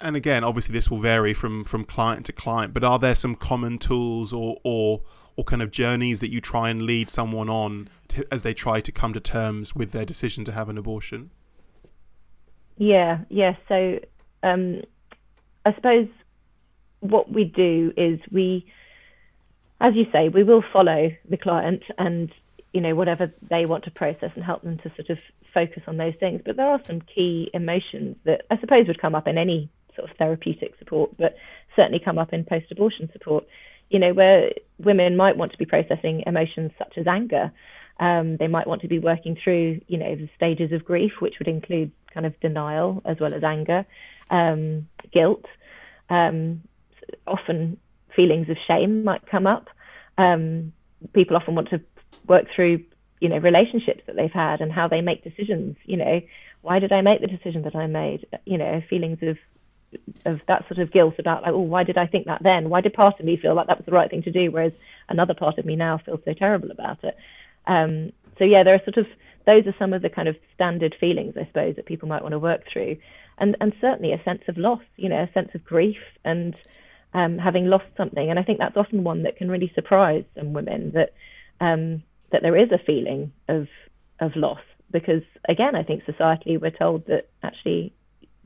And 0.00 0.16
again, 0.16 0.42
obviously, 0.42 0.72
this 0.72 0.90
will 0.90 0.98
vary 0.98 1.34
from, 1.34 1.62
from 1.62 1.84
client 1.84 2.26
to 2.26 2.32
client. 2.32 2.74
But 2.74 2.82
are 2.82 2.98
there 2.98 3.14
some 3.14 3.36
common 3.36 3.78
tools 3.78 4.32
or 4.32 4.58
or 4.64 5.02
or 5.36 5.44
kind 5.44 5.60
of 5.62 5.70
journeys 5.70 6.20
that 6.20 6.30
you 6.30 6.40
try 6.40 6.70
and 6.70 6.82
lead 6.82 7.10
someone 7.10 7.48
on 7.50 7.88
to, 8.08 8.26
as 8.32 8.42
they 8.42 8.54
try 8.54 8.80
to 8.80 8.90
come 8.90 9.12
to 9.12 9.20
terms 9.20 9.76
with 9.76 9.92
their 9.92 10.04
decision 10.04 10.44
to 10.46 10.52
have 10.52 10.68
an 10.68 10.78
abortion? 10.78 11.30
Yeah, 12.78 13.18
yeah. 13.28 13.54
So 13.68 13.98
um, 14.42 14.80
I 15.64 15.74
suppose 15.74 16.08
what 17.00 17.30
we 17.30 17.44
do 17.44 17.92
is 17.96 18.18
we 18.32 18.66
as 19.80 19.94
you 19.94 20.06
say, 20.12 20.28
we 20.28 20.42
will 20.42 20.64
follow 20.72 21.10
the 21.28 21.36
client 21.36 21.82
and 21.98 22.32
you 22.72 22.80
know 22.80 22.94
whatever 22.94 23.32
they 23.48 23.64
want 23.64 23.84
to 23.84 23.90
process 23.90 24.30
and 24.34 24.44
help 24.44 24.62
them 24.62 24.78
to 24.78 24.92
sort 24.96 25.10
of 25.10 25.18
focus 25.52 25.82
on 25.86 25.96
those 25.96 26.14
things. 26.20 26.42
But 26.44 26.56
there 26.56 26.68
are 26.68 26.82
some 26.84 27.00
key 27.00 27.50
emotions 27.54 28.16
that 28.24 28.42
I 28.50 28.58
suppose 28.58 28.86
would 28.86 29.00
come 29.00 29.14
up 29.14 29.26
in 29.26 29.38
any 29.38 29.70
sort 29.94 30.10
of 30.10 30.16
therapeutic 30.16 30.74
support, 30.78 31.16
but 31.16 31.36
certainly 31.74 32.00
come 32.04 32.18
up 32.18 32.32
in 32.32 32.44
post-abortion 32.44 33.10
support. 33.12 33.46
You 33.88 33.98
know, 33.98 34.12
where 34.12 34.50
women 34.78 35.16
might 35.16 35.36
want 35.36 35.52
to 35.52 35.58
be 35.58 35.64
processing 35.64 36.24
emotions 36.26 36.72
such 36.76 36.98
as 36.98 37.06
anger. 37.06 37.52
Um, 37.98 38.36
they 38.36 38.48
might 38.48 38.66
want 38.66 38.82
to 38.82 38.88
be 38.88 38.98
working 38.98 39.38
through, 39.42 39.80
you 39.86 39.96
know, 39.96 40.16
the 40.16 40.28
stages 40.36 40.72
of 40.72 40.84
grief, 40.84 41.12
which 41.20 41.36
would 41.38 41.48
include 41.48 41.92
kind 42.12 42.26
of 42.26 42.38
denial 42.40 43.00
as 43.04 43.18
well 43.20 43.32
as 43.32 43.44
anger, 43.44 43.86
um, 44.28 44.88
guilt. 45.12 45.46
Um, 46.10 46.62
often 47.26 47.78
feelings 48.16 48.48
of 48.48 48.56
shame 48.66 49.04
might 49.04 49.26
come 49.26 49.46
up. 49.46 49.68
Um, 50.18 50.72
people 51.12 51.36
often 51.36 51.54
want 51.54 51.70
to 51.70 51.80
work 52.26 52.46
through, 52.54 52.84
you 53.20 53.28
know, 53.28 53.38
relationships 53.38 54.02
that 54.06 54.16
they've 54.16 54.32
had 54.32 54.60
and 54.60 54.72
how 54.72 54.88
they 54.88 55.00
make 55.00 55.22
decisions. 55.22 55.76
You 55.84 55.98
know, 55.98 56.20
why 56.62 56.78
did 56.78 56.92
I 56.92 57.02
make 57.02 57.20
the 57.20 57.26
decision 57.26 57.62
that 57.62 57.76
I 57.76 57.86
made? 57.86 58.26
You 58.44 58.58
know, 58.58 58.82
feelings 58.88 59.18
of 59.22 59.36
of 60.24 60.40
that 60.48 60.66
sort 60.68 60.78
of 60.80 60.92
guilt 60.92 61.14
about 61.18 61.42
like, 61.42 61.52
oh, 61.52 61.60
why 61.60 61.84
did 61.84 61.96
I 61.96 62.06
think 62.06 62.26
that 62.26 62.42
then? 62.42 62.68
Why 62.68 62.80
did 62.80 62.92
part 62.92 63.20
of 63.20 63.24
me 63.24 63.36
feel 63.36 63.54
like 63.54 63.68
that 63.68 63.78
was 63.78 63.86
the 63.86 63.92
right 63.92 64.10
thing 64.10 64.22
to 64.24 64.32
do, 64.32 64.50
whereas 64.50 64.72
another 65.08 65.34
part 65.34 65.58
of 65.58 65.64
me 65.64 65.76
now 65.76 65.98
feels 65.98 66.20
so 66.24 66.32
terrible 66.32 66.70
about 66.70 67.04
it? 67.04 67.16
Um, 67.66 68.12
so 68.38 68.44
yeah, 68.44 68.62
there 68.62 68.74
are 68.74 68.84
sort 68.84 68.96
of 68.96 69.06
those 69.46 69.66
are 69.66 69.74
some 69.78 69.92
of 69.92 70.02
the 70.02 70.10
kind 70.10 70.28
of 70.28 70.36
standard 70.54 70.96
feelings, 70.98 71.36
I 71.36 71.46
suppose, 71.46 71.76
that 71.76 71.86
people 71.86 72.08
might 72.08 72.22
want 72.22 72.32
to 72.32 72.38
work 72.38 72.64
through, 72.72 72.96
and 73.38 73.56
and 73.60 73.72
certainly 73.80 74.12
a 74.12 74.22
sense 74.24 74.42
of 74.48 74.58
loss, 74.58 74.82
you 74.96 75.08
know, 75.08 75.22
a 75.22 75.32
sense 75.32 75.50
of 75.54 75.64
grief 75.64 76.02
and 76.24 76.54
um, 77.16 77.38
having 77.38 77.66
lost 77.66 77.86
something. 77.96 78.28
And 78.30 78.38
I 78.38 78.42
think 78.42 78.58
that's 78.58 78.76
often 78.76 79.02
one 79.02 79.22
that 79.22 79.36
can 79.36 79.50
really 79.50 79.72
surprise 79.74 80.24
some 80.36 80.52
women 80.52 80.92
that 80.92 81.14
um, 81.60 82.02
that 82.30 82.42
there 82.42 82.56
is 82.56 82.70
a 82.70 82.78
feeling 82.78 83.32
of 83.48 83.66
of 84.20 84.36
loss 84.36 84.60
because 84.92 85.22
again, 85.48 85.74
I 85.74 85.82
think 85.82 86.04
societally 86.04 86.60
we're 86.60 86.70
told 86.70 87.06
that 87.06 87.28
actually 87.42 87.94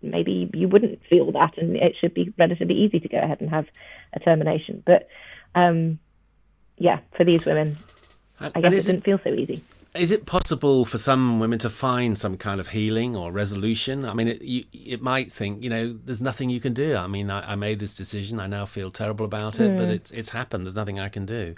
maybe 0.03 0.49
you 0.55 0.69
wouldn't 0.69 1.01
feel 1.11 1.33
that, 1.33 1.59
and 1.59 1.77
it 1.77 1.97
should 2.01 2.15
be 2.15 2.33
relatively 2.39 2.77
easy 2.77 3.01
to 3.01 3.09
go 3.09 3.19
ahead 3.19 3.41
and 3.41 3.51
have 3.51 3.67
a 4.15 4.21
termination. 4.21 4.83
But 4.87 5.09
um, 5.57 5.99
yeah, 6.79 7.01
for 7.17 7.25
these 7.25 7.45
women, 7.45 7.77
I 8.39 8.61
guess 8.61 8.73
it 8.73 8.87
didn't 8.87 9.05
feel 9.05 9.19
so 9.23 9.31
easy 9.35 9.65
is 9.95 10.13
it 10.13 10.25
possible 10.25 10.85
for 10.85 10.99
some 10.99 11.41
women 11.41 11.59
to 11.59 11.71
find 11.71 12.17
some 12.17 12.37
kind 12.37 12.61
of 12.61 12.69
healing 12.69 13.17
or 13.17 13.33
resolution? 13.33 14.05
I 14.05 14.15
mean, 14.15 14.29
it, 14.29 14.43
you, 14.43 14.65
it 14.73 15.03
might 15.03 15.33
think, 15.33 15.63
you 15.63 15.71
know, 15.71 15.93
there's 15.93 16.21
nothing 16.21 16.49
you 16.49 16.61
can 16.61 16.73
do. 16.73 16.97
I 16.97 17.09
mean, 17.09 17.29
I, 17.31 17.53
I 17.53 17.55
made 17.57 17.81
this 17.81 17.97
decision. 17.97 18.39
I 18.39 18.47
now 18.47 18.67
feel 18.67 18.91
terrible 18.91 19.25
about 19.25 19.59
it, 19.59 19.73
mm. 19.73 19.77
but 19.77 19.87
hmm. 19.87 19.93
it's 19.93 20.11
it's 20.13 20.31
happened. 20.31 20.65
There's 20.65 20.77
nothing 20.77 21.01
I 21.01 21.09
can 21.09 21.27
do. 21.27 21.57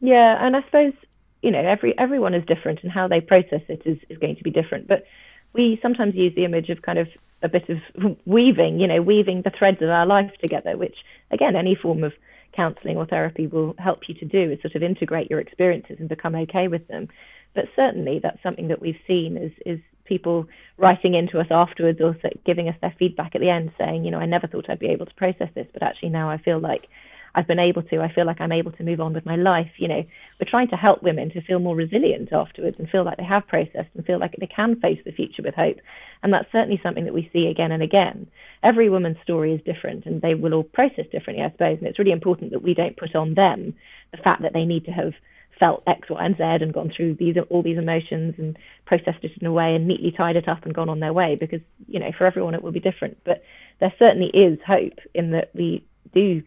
Yeah, 0.00 0.44
and 0.44 0.56
I 0.56 0.62
suppose 0.62 0.94
you 1.42 1.50
know 1.52 1.60
every 1.60 1.96
everyone 1.96 2.34
is 2.34 2.44
different, 2.44 2.80
and 2.82 2.90
how 2.90 3.06
they 3.06 3.20
process 3.20 3.62
it 3.68 3.82
is 3.84 3.98
is 4.08 4.18
going 4.18 4.36
to 4.36 4.42
be 4.42 4.50
different. 4.50 4.88
But 4.88 5.04
we 5.52 5.78
sometimes 5.80 6.14
use 6.16 6.34
the 6.34 6.44
image 6.44 6.70
of 6.70 6.82
kind 6.82 6.98
of 6.98 7.08
a 7.42 7.48
bit 7.48 7.68
of 7.68 8.16
weaving, 8.26 8.80
you 8.80 8.88
know, 8.88 9.00
weaving 9.00 9.42
the 9.42 9.52
threads 9.56 9.80
of 9.80 9.90
our 9.90 10.06
life 10.06 10.32
together, 10.40 10.76
which 10.76 10.96
again, 11.30 11.54
any 11.54 11.76
form 11.76 12.02
of 12.02 12.12
counselling 12.56 12.96
or 12.96 13.06
therapy 13.06 13.46
will 13.46 13.74
help 13.78 14.08
you 14.08 14.14
to 14.16 14.24
do 14.24 14.50
is 14.50 14.60
sort 14.62 14.74
of 14.74 14.82
integrate 14.82 15.30
your 15.30 15.40
experiences 15.40 15.96
and 15.98 16.08
become 16.08 16.34
okay 16.34 16.68
with 16.68 16.86
them. 16.88 17.08
But 17.54 17.66
certainly, 17.74 18.20
that's 18.22 18.42
something 18.42 18.68
that 18.68 18.80
we've 18.80 19.00
seen 19.06 19.36
is 19.36 19.52
is 19.64 19.80
people 20.04 20.46
writing 20.78 21.14
into 21.14 21.40
us 21.40 21.48
afterwards 21.50 22.00
or 22.00 22.16
giving 22.44 22.68
us 22.68 22.76
their 22.80 22.94
feedback 22.98 23.34
at 23.34 23.40
the 23.40 23.50
end, 23.50 23.72
saying, 23.78 24.04
you 24.04 24.10
know, 24.10 24.18
I 24.18 24.26
never 24.26 24.46
thought 24.46 24.70
I'd 24.70 24.78
be 24.78 24.88
able 24.88 25.06
to 25.06 25.14
process 25.14 25.48
this, 25.54 25.66
but 25.72 25.82
actually 25.82 26.10
now 26.10 26.30
I 26.30 26.38
feel 26.38 26.60
like 26.60 26.88
I've 27.36 27.46
been 27.46 27.58
able 27.58 27.82
to. 27.82 28.00
I 28.00 28.10
feel 28.10 28.24
like 28.24 28.40
I'm 28.40 28.50
able 28.50 28.72
to 28.72 28.82
move 28.82 28.98
on 28.98 29.12
with 29.12 29.26
my 29.26 29.36
life. 29.36 29.70
You 29.76 29.88
know, 29.88 30.02
we're 30.40 30.50
trying 30.50 30.68
to 30.68 30.76
help 30.76 31.02
women 31.02 31.30
to 31.30 31.42
feel 31.42 31.58
more 31.58 31.76
resilient 31.76 32.32
afterwards 32.32 32.78
and 32.78 32.88
feel 32.88 33.04
like 33.04 33.18
they 33.18 33.24
have 33.24 33.46
processed 33.46 33.90
and 33.94 34.06
feel 34.06 34.18
like 34.18 34.34
they 34.40 34.46
can 34.46 34.80
face 34.80 34.98
the 35.04 35.12
future 35.12 35.42
with 35.42 35.54
hope. 35.54 35.76
And 36.22 36.32
that's 36.32 36.50
certainly 36.50 36.80
something 36.82 37.04
that 37.04 37.12
we 37.12 37.28
see 37.34 37.48
again 37.48 37.72
and 37.72 37.82
again. 37.82 38.26
Every 38.62 38.88
woman's 38.88 39.18
story 39.22 39.52
is 39.52 39.60
different 39.64 40.06
and 40.06 40.22
they 40.22 40.34
will 40.34 40.54
all 40.54 40.62
process 40.62 41.04
differently, 41.12 41.44
I 41.44 41.50
suppose. 41.50 41.76
And 41.78 41.86
it's 41.86 41.98
really 41.98 42.10
important 42.10 42.52
that 42.52 42.62
we 42.62 42.72
don't 42.72 42.96
put 42.96 43.14
on 43.14 43.34
them 43.34 43.74
the 44.12 44.22
fact 44.22 44.40
that 44.40 44.54
they 44.54 44.64
need 44.64 44.86
to 44.86 44.92
have 44.92 45.12
felt 45.60 45.82
X, 45.86 46.08
Y, 46.08 46.24
and 46.24 46.36
Z 46.36 46.42
and 46.42 46.72
gone 46.72 46.90
through 46.94 47.16
these 47.18 47.36
all 47.50 47.62
these 47.62 47.78
emotions 47.78 48.34
and 48.38 48.58
processed 48.86 49.24
it 49.24 49.32
in 49.38 49.46
a 49.46 49.52
way 49.52 49.74
and 49.74 49.86
neatly 49.86 50.10
tied 50.10 50.36
it 50.36 50.48
up 50.48 50.64
and 50.64 50.74
gone 50.74 50.88
on 50.88 51.00
their 51.00 51.12
way 51.12 51.36
because, 51.38 51.60
you 51.86 52.00
know, 52.00 52.12
for 52.16 52.26
everyone 52.26 52.54
it 52.54 52.62
will 52.62 52.72
be 52.72 52.80
different. 52.80 53.18
But 53.24 53.42
there 53.78 53.92
certainly 53.98 54.28
is 54.28 54.58
hope 54.66 54.98
in 55.14 55.32
that 55.32 55.50
we 55.54 55.84
do 56.14 56.42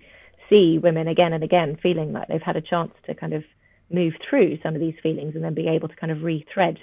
see 0.49 0.79
women 0.81 1.07
again 1.07 1.33
and 1.33 1.43
again 1.43 1.77
feeling 1.81 2.11
like 2.11 2.27
they've 2.27 2.41
had 2.41 2.55
a 2.55 2.61
chance 2.61 2.91
to 3.05 3.13
kind 3.13 3.33
of 3.33 3.43
move 3.91 4.13
through 4.29 4.57
some 4.61 4.75
of 4.75 4.81
these 4.81 4.95
feelings 5.01 5.35
and 5.35 5.43
then 5.43 5.53
be 5.53 5.67
able 5.67 5.87
to 5.87 5.95
kind 5.95 6.11
of 6.11 6.19
rethread 6.19 6.77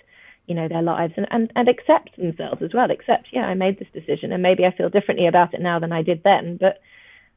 you 0.46 0.54
know 0.54 0.68
their 0.68 0.82
lives 0.82 1.14
and, 1.16 1.26
and 1.30 1.52
and 1.56 1.68
accept 1.68 2.16
themselves 2.16 2.62
as 2.62 2.70
well. 2.72 2.90
Accept 2.90 3.28
yeah 3.32 3.46
i 3.46 3.54
made 3.54 3.78
this 3.78 3.88
decision 3.92 4.32
and 4.32 4.42
maybe 4.42 4.64
i 4.64 4.74
feel 4.76 4.88
differently 4.88 5.26
about 5.26 5.54
it 5.54 5.60
now 5.60 5.78
than 5.78 5.92
i 5.92 6.02
did 6.02 6.22
then 6.22 6.56
but 6.60 6.80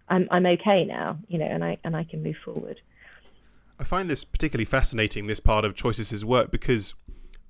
i'm 0.07 0.27
i'm 0.31 0.45
okay 0.45 0.85
now 0.85 1.17
you 1.27 1.37
know 1.37 1.45
and 1.45 1.63
i 1.63 1.77
and 1.83 1.95
i 1.95 2.03
can 2.03 2.23
move 2.23 2.37
forward. 2.43 2.79
I 3.79 3.85
find 3.85 4.09
this 4.09 4.25
particularly 4.25 4.65
fascinating 4.65 5.27
this 5.27 5.39
part 5.39 5.63
of 5.63 5.73
choices 5.73 6.25
work 6.25 6.51
because 6.51 6.93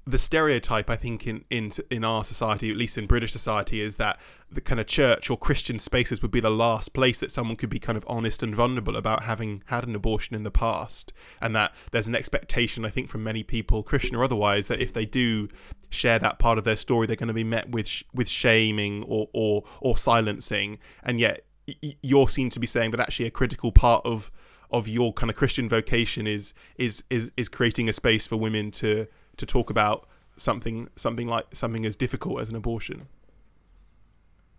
the 0.10 0.18
stereotype 0.18 0.90
I 0.90 0.96
think 0.96 1.28
in, 1.28 1.46
in 1.50 1.72
in 1.90 2.04
our 2.04 2.24
society, 2.24 2.72
at 2.72 2.78
least 2.78 2.98
in 2.98 3.06
British 3.06 3.32
society, 3.32 3.82
is 3.82 3.98
that 3.98 4.20
the 4.52 4.62
kind 4.62 4.80
of 4.80 4.88
church 4.88 5.30
or 5.30 5.38
Christian 5.38 5.78
spaces 5.78 6.22
would 6.22 6.32
be 6.32 6.40
the 6.40 6.50
last 6.50 6.94
place 6.94 7.20
that 7.20 7.30
someone 7.30 7.56
could 7.56 7.70
be 7.70 7.80
kind 7.80 7.98
of 7.98 8.04
honest 8.08 8.42
and 8.42 8.56
vulnerable 8.56 8.96
about 8.96 9.24
having 9.24 9.64
had 9.68 9.88
an 9.88 9.96
abortion 9.96 10.36
in 10.36 10.44
the 10.44 10.52
past, 10.52 11.14
and 11.42 11.56
that 11.56 11.74
there's 11.92 12.08
an 12.08 12.16
expectation 12.16 12.86
I 12.86 12.90
think 12.90 13.10
from 13.10 13.24
many 13.24 13.44
people, 13.44 13.84
Christian 13.84 14.16
or 14.16 14.24
otherwise, 14.24 14.68
that 14.68 14.82
if 14.82 14.94
they 14.94 15.06
do 15.06 15.48
share 15.90 16.18
that 16.20 16.40
part 16.40 16.58
of 16.58 16.64
their 16.64 16.78
story, 16.78 17.06
they're 17.06 17.16
going 17.16 17.28
to 17.28 17.34
be 17.34 17.44
met 17.44 17.70
with 17.70 17.88
sh- 17.88 18.04
with 18.14 18.28
shaming 18.28 19.04
or 19.04 19.30
or 19.34 19.64
or 19.80 19.96
silencing, 19.96 20.80
and 21.04 21.20
yet 21.20 21.46
y- 21.68 21.96
you're 22.02 22.30
seen 22.30 22.50
to 22.50 22.60
be 22.60 22.68
saying 22.68 22.92
that 22.92 23.00
actually 23.00 23.28
a 23.28 23.32
critical 23.32 23.72
part 23.72 24.04
of 24.06 24.32
of 24.72 24.88
your 24.88 25.14
kind 25.14 25.30
of 25.30 25.36
Christian 25.36 25.70
vocation 25.70 26.26
is 26.26 26.54
is 26.78 27.04
is 27.10 27.32
is 27.38 27.48
creating 27.48 27.90
a 27.90 27.94
space 27.94 28.26
for 28.26 28.38
women 28.38 28.72
to 28.72 29.08
to 29.40 29.46
talk 29.46 29.70
about 29.70 30.08
something 30.38 30.88
something 30.96 31.28
like 31.28 31.48
something 31.54 31.86
as 31.86 31.96
difficult 31.96 32.42
as 32.42 32.50
an 32.50 32.56
abortion. 32.56 33.08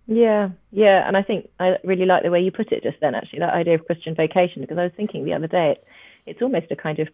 Yeah, 0.07 0.49
yeah, 0.73 1.07
and 1.07 1.17
I 1.17 1.23
think 1.23 1.49
I 1.61 1.77
really 1.85 2.05
like 2.05 2.25
the 2.25 2.31
way 2.31 2.41
you 2.41 2.51
put 2.51 2.73
it 2.73 2.83
just 2.83 2.99
then. 3.01 3.15
Actually, 3.15 3.41
that 3.41 3.55
idea 3.55 3.75
of 3.77 3.87
Christian 3.87 4.15
vocation, 4.15 4.61
because 4.61 4.79
I 4.79 4.83
was 4.83 4.93
thinking 4.97 5.25
the 5.25 5.35
other 5.35 5.47
day, 5.47 5.73
it, 5.73 5.85
it's 6.27 6.43
almost 6.43 6.67
a 6.71 6.77
kind 6.77 6.99
of 6.99 7.09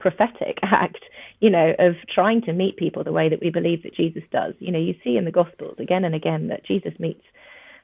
prophetic 0.00 0.58
act, 0.62 0.98
you 1.40 1.50
know, 1.50 1.74
of 1.78 1.94
trying 2.12 2.42
to 2.42 2.52
meet 2.52 2.76
people 2.76 3.04
the 3.04 3.12
way 3.12 3.28
that 3.28 3.40
we 3.40 3.50
believe 3.50 3.84
that 3.84 3.94
Jesus 3.94 4.24
does. 4.32 4.54
You 4.58 4.72
know, 4.72 4.80
you 4.80 4.94
see 5.04 5.16
in 5.16 5.26
the 5.26 5.30
Gospels 5.30 5.76
again 5.78 6.04
and 6.04 6.14
again 6.14 6.48
that 6.48 6.66
Jesus 6.66 6.92
meets 6.98 7.22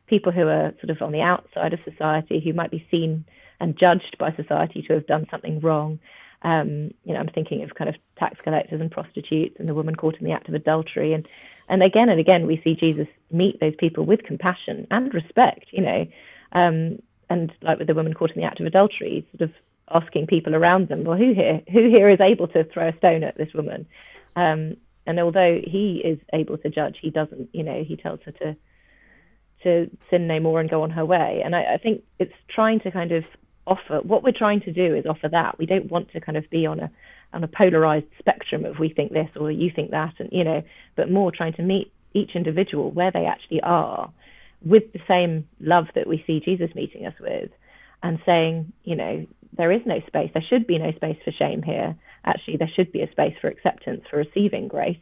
people 0.06 0.32
who 0.32 0.48
are 0.48 0.74
sort 0.80 0.90
of 0.90 1.00
on 1.00 1.12
the 1.12 1.20
outside 1.20 1.72
of 1.72 1.80
society, 1.84 2.42
who 2.44 2.52
might 2.52 2.70
be 2.70 2.86
seen 2.90 3.24
and 3.60 3.78
judged 3.78 4.16
by 4.18 4.34
society 4.34 4.84
to 4.86 4.94
have 4.94 5.06
done 5.06 5.26
something 5.30 5.60
wrong. 5.60 5.98
Um, 6.44 6.90
you 7.04 7.14
know, 7.14 7.20
I'm 7.20 7.28
thinking 7.28 7.62
of 7.62 7.74
kind 7.74 7.88
of 7.88 7.96
tax 8.18 8.38
collectors 8.44 8.80
and 8.80 8.90
prostitutes 8.90 9.56
and 9.58 9.68
the 9.68 9.74
woman 9.74 9.96
caught 9.96 10.16
in 10.18 10.26
the 10.26 10.32
act 10.32 10.48
of 10.48 10.54
adultery. 10.54 11.14
And, 11.14 11.26
and 11.68 11.82
again 11.82 12.08
and 12.10 12.20
again, 12.20 12.46
we 12.46 12.60
see 12.62 12.74
Jesus 12.74 13.08
meet 13.30 13.58
those 13.60 13.74
people 13.78 14.04
with 14.04 14.22
compassion 14.22 14.86
and 14.90 15.12
respect, 15.14 15.66
you 15.70 15.82
know. 15.82 16.06
Um, 16.52 16.98
and 17.30 17.50
like 17.62 17.78
with 17.78 17.88
the 17.88 17.94
woman 17.94 18.14
caught 18.14 18.30
in 18.30 18.40
the 18.40 18.46
act 18.46 18.60
of 18.60 18.66
adultery, 18.66 19.26
sort 19.36 19.50
of 19.50 19.54
asking 19.90 20.26
people 20.26 20.54
around 20.54 20.88
them, 20.88 21.04
well, 21.04 21.16
who 21.16 21.32
here, 21.34 21.62
who 21.72 21.88
here 21.88 22.10
is 22.10 22.20
able 22.20 22.48
to 22.48 22.64
throw 22.64 22.88
a 22.88 22.96
stone 22.98 23.24
at 23.24 23.38
this 23.38 23.52
woman? 23.54 23.86
Um, 24.36 24.76
and 25.06 25.20
although 25.20 25.60
he 25.64 26.02
is 26.04 26.18
able 26.32 26.58
to 26.58 26.70
judge, 26.70 26.96
he 27.00 27.10
doesn't. 27.10 27.50
You 27.52 27.62
know, 27.62 27.84
he 27.86 27.96
tells 27.96 28.20
her 28.24 28.32
to 28.32 28.56
to 29.62 29.90
sin 30.10 30.26
no 30.26 30.40
more 30.40 30.60
and 30.60 30.68
go 30.70 30.82
on 30.82 30.90
her 30.90 31.04
way. 31.04 31.40
And 31.44 31.56
I, 31.56 31.74
I 31.74 31.78
think 31.78 32.02
it's 32.18 32.32
trying 32.54 32.80
to 32.80 32.90
kind 32.90 33.12
of 33.12 33.24
offer 33.66 34.00
what 34.02 34.22
we're 34.22 34.32
trying 34.32 34.60
to 34.62 34.72
do 34.72 34.94
is 34.94 35.06
offer 35.06 35.28
that. 35.28 35.58
We 35.58 35.66
don't 35.66 35.90
want 35.90 36.12
to 36.12 36.20
kind 36.20 36.36
of 36.36 36.48
be 36.50 36.66
on 36.66 36.80
a 36.80 36.90
on 37.32 37.42
a 37.42 37.48
polarized 37.48 38.06
spectrum 38.18 38.64
of 38.64 38.78
we 38.78 38.88
think 38.88 39.12
this 39.12 39.28
or 39.36 39.50
you 39.50 39.70
think 39.74 39.90
that, 39.90 40.14
and 40.18 40.28
you 40.32 40.44
know, 40.44 40.62
but 40.96 41.10
more 41.10 41.32
trying 41.32 41.54
to 41.54 41.62
meet 41.62 41.92
each 42.14 42.30
individual 42.34 42.90
where 42.90 43.10
they 43.10 43.26
actually 43.26 43.60
are 43.62 44.12
with 44.64 44.92
the 44.92 45.00
same 45.06 45.46
love 45.60 45.86
that 45.94 46.06
we 46.06 46.22
see 46.26 46.40
Jesus 46.40 46.74
meeting 46.74 47.06
us 47.06 47.14
with 47.20 47.50
and 48.02 48.18
saying, 48.24 48.72
you 48.84 48.96
know, 48.96 49.26
there 49.56 49.72
is 49.72 49.82
no 49.84 50.00
space. 50.06 50.30
There 50.32 50.44
should 50.48 50.66
be 50.66 50.78
no 50.78 50.92
space 50.92 51.18
for 51.24 51.32
shame 51.32 51.62
here. 51.62 51.96
Actually, 52.24 52.56
there 52.56 52.70
should 52.74 52.92
be 52.92 53.02
a 53.02 53.10
space 53.10 53.34
for 53.40 53.48
acceptance, 53.48 54.02
for 54.10 54.16
receiving 54.16 54.68
grace. 54.68 54.98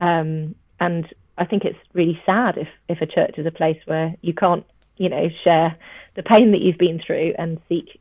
Um, 0.00 0.54
and 0.78 1.06
I 1.38 1.44
think 1.44 1.64
it's 1.64 1.78
really 1.92 2.20
sad 2.26 2.56
if, 2.56 2.68
if 2.88 3.00
a 3.00 3.06
church 3.06 3.34
is 3.38 3.46
a 3.46 3.50
place 3.50 3.78
where 3.86 4.14
you 4.22 4.34
can't, 4.34 4.64
you 5.00 5.08
know, 5.08 5.30
share 5.42 5.76
the 6.14 6.22
pain 6.22 6.52
that 6.52 6.60
you've 6.60 6.76
been 6.76 7.00
through 7.04 7.32
and 7.38 7.58
seek 7.70 7.98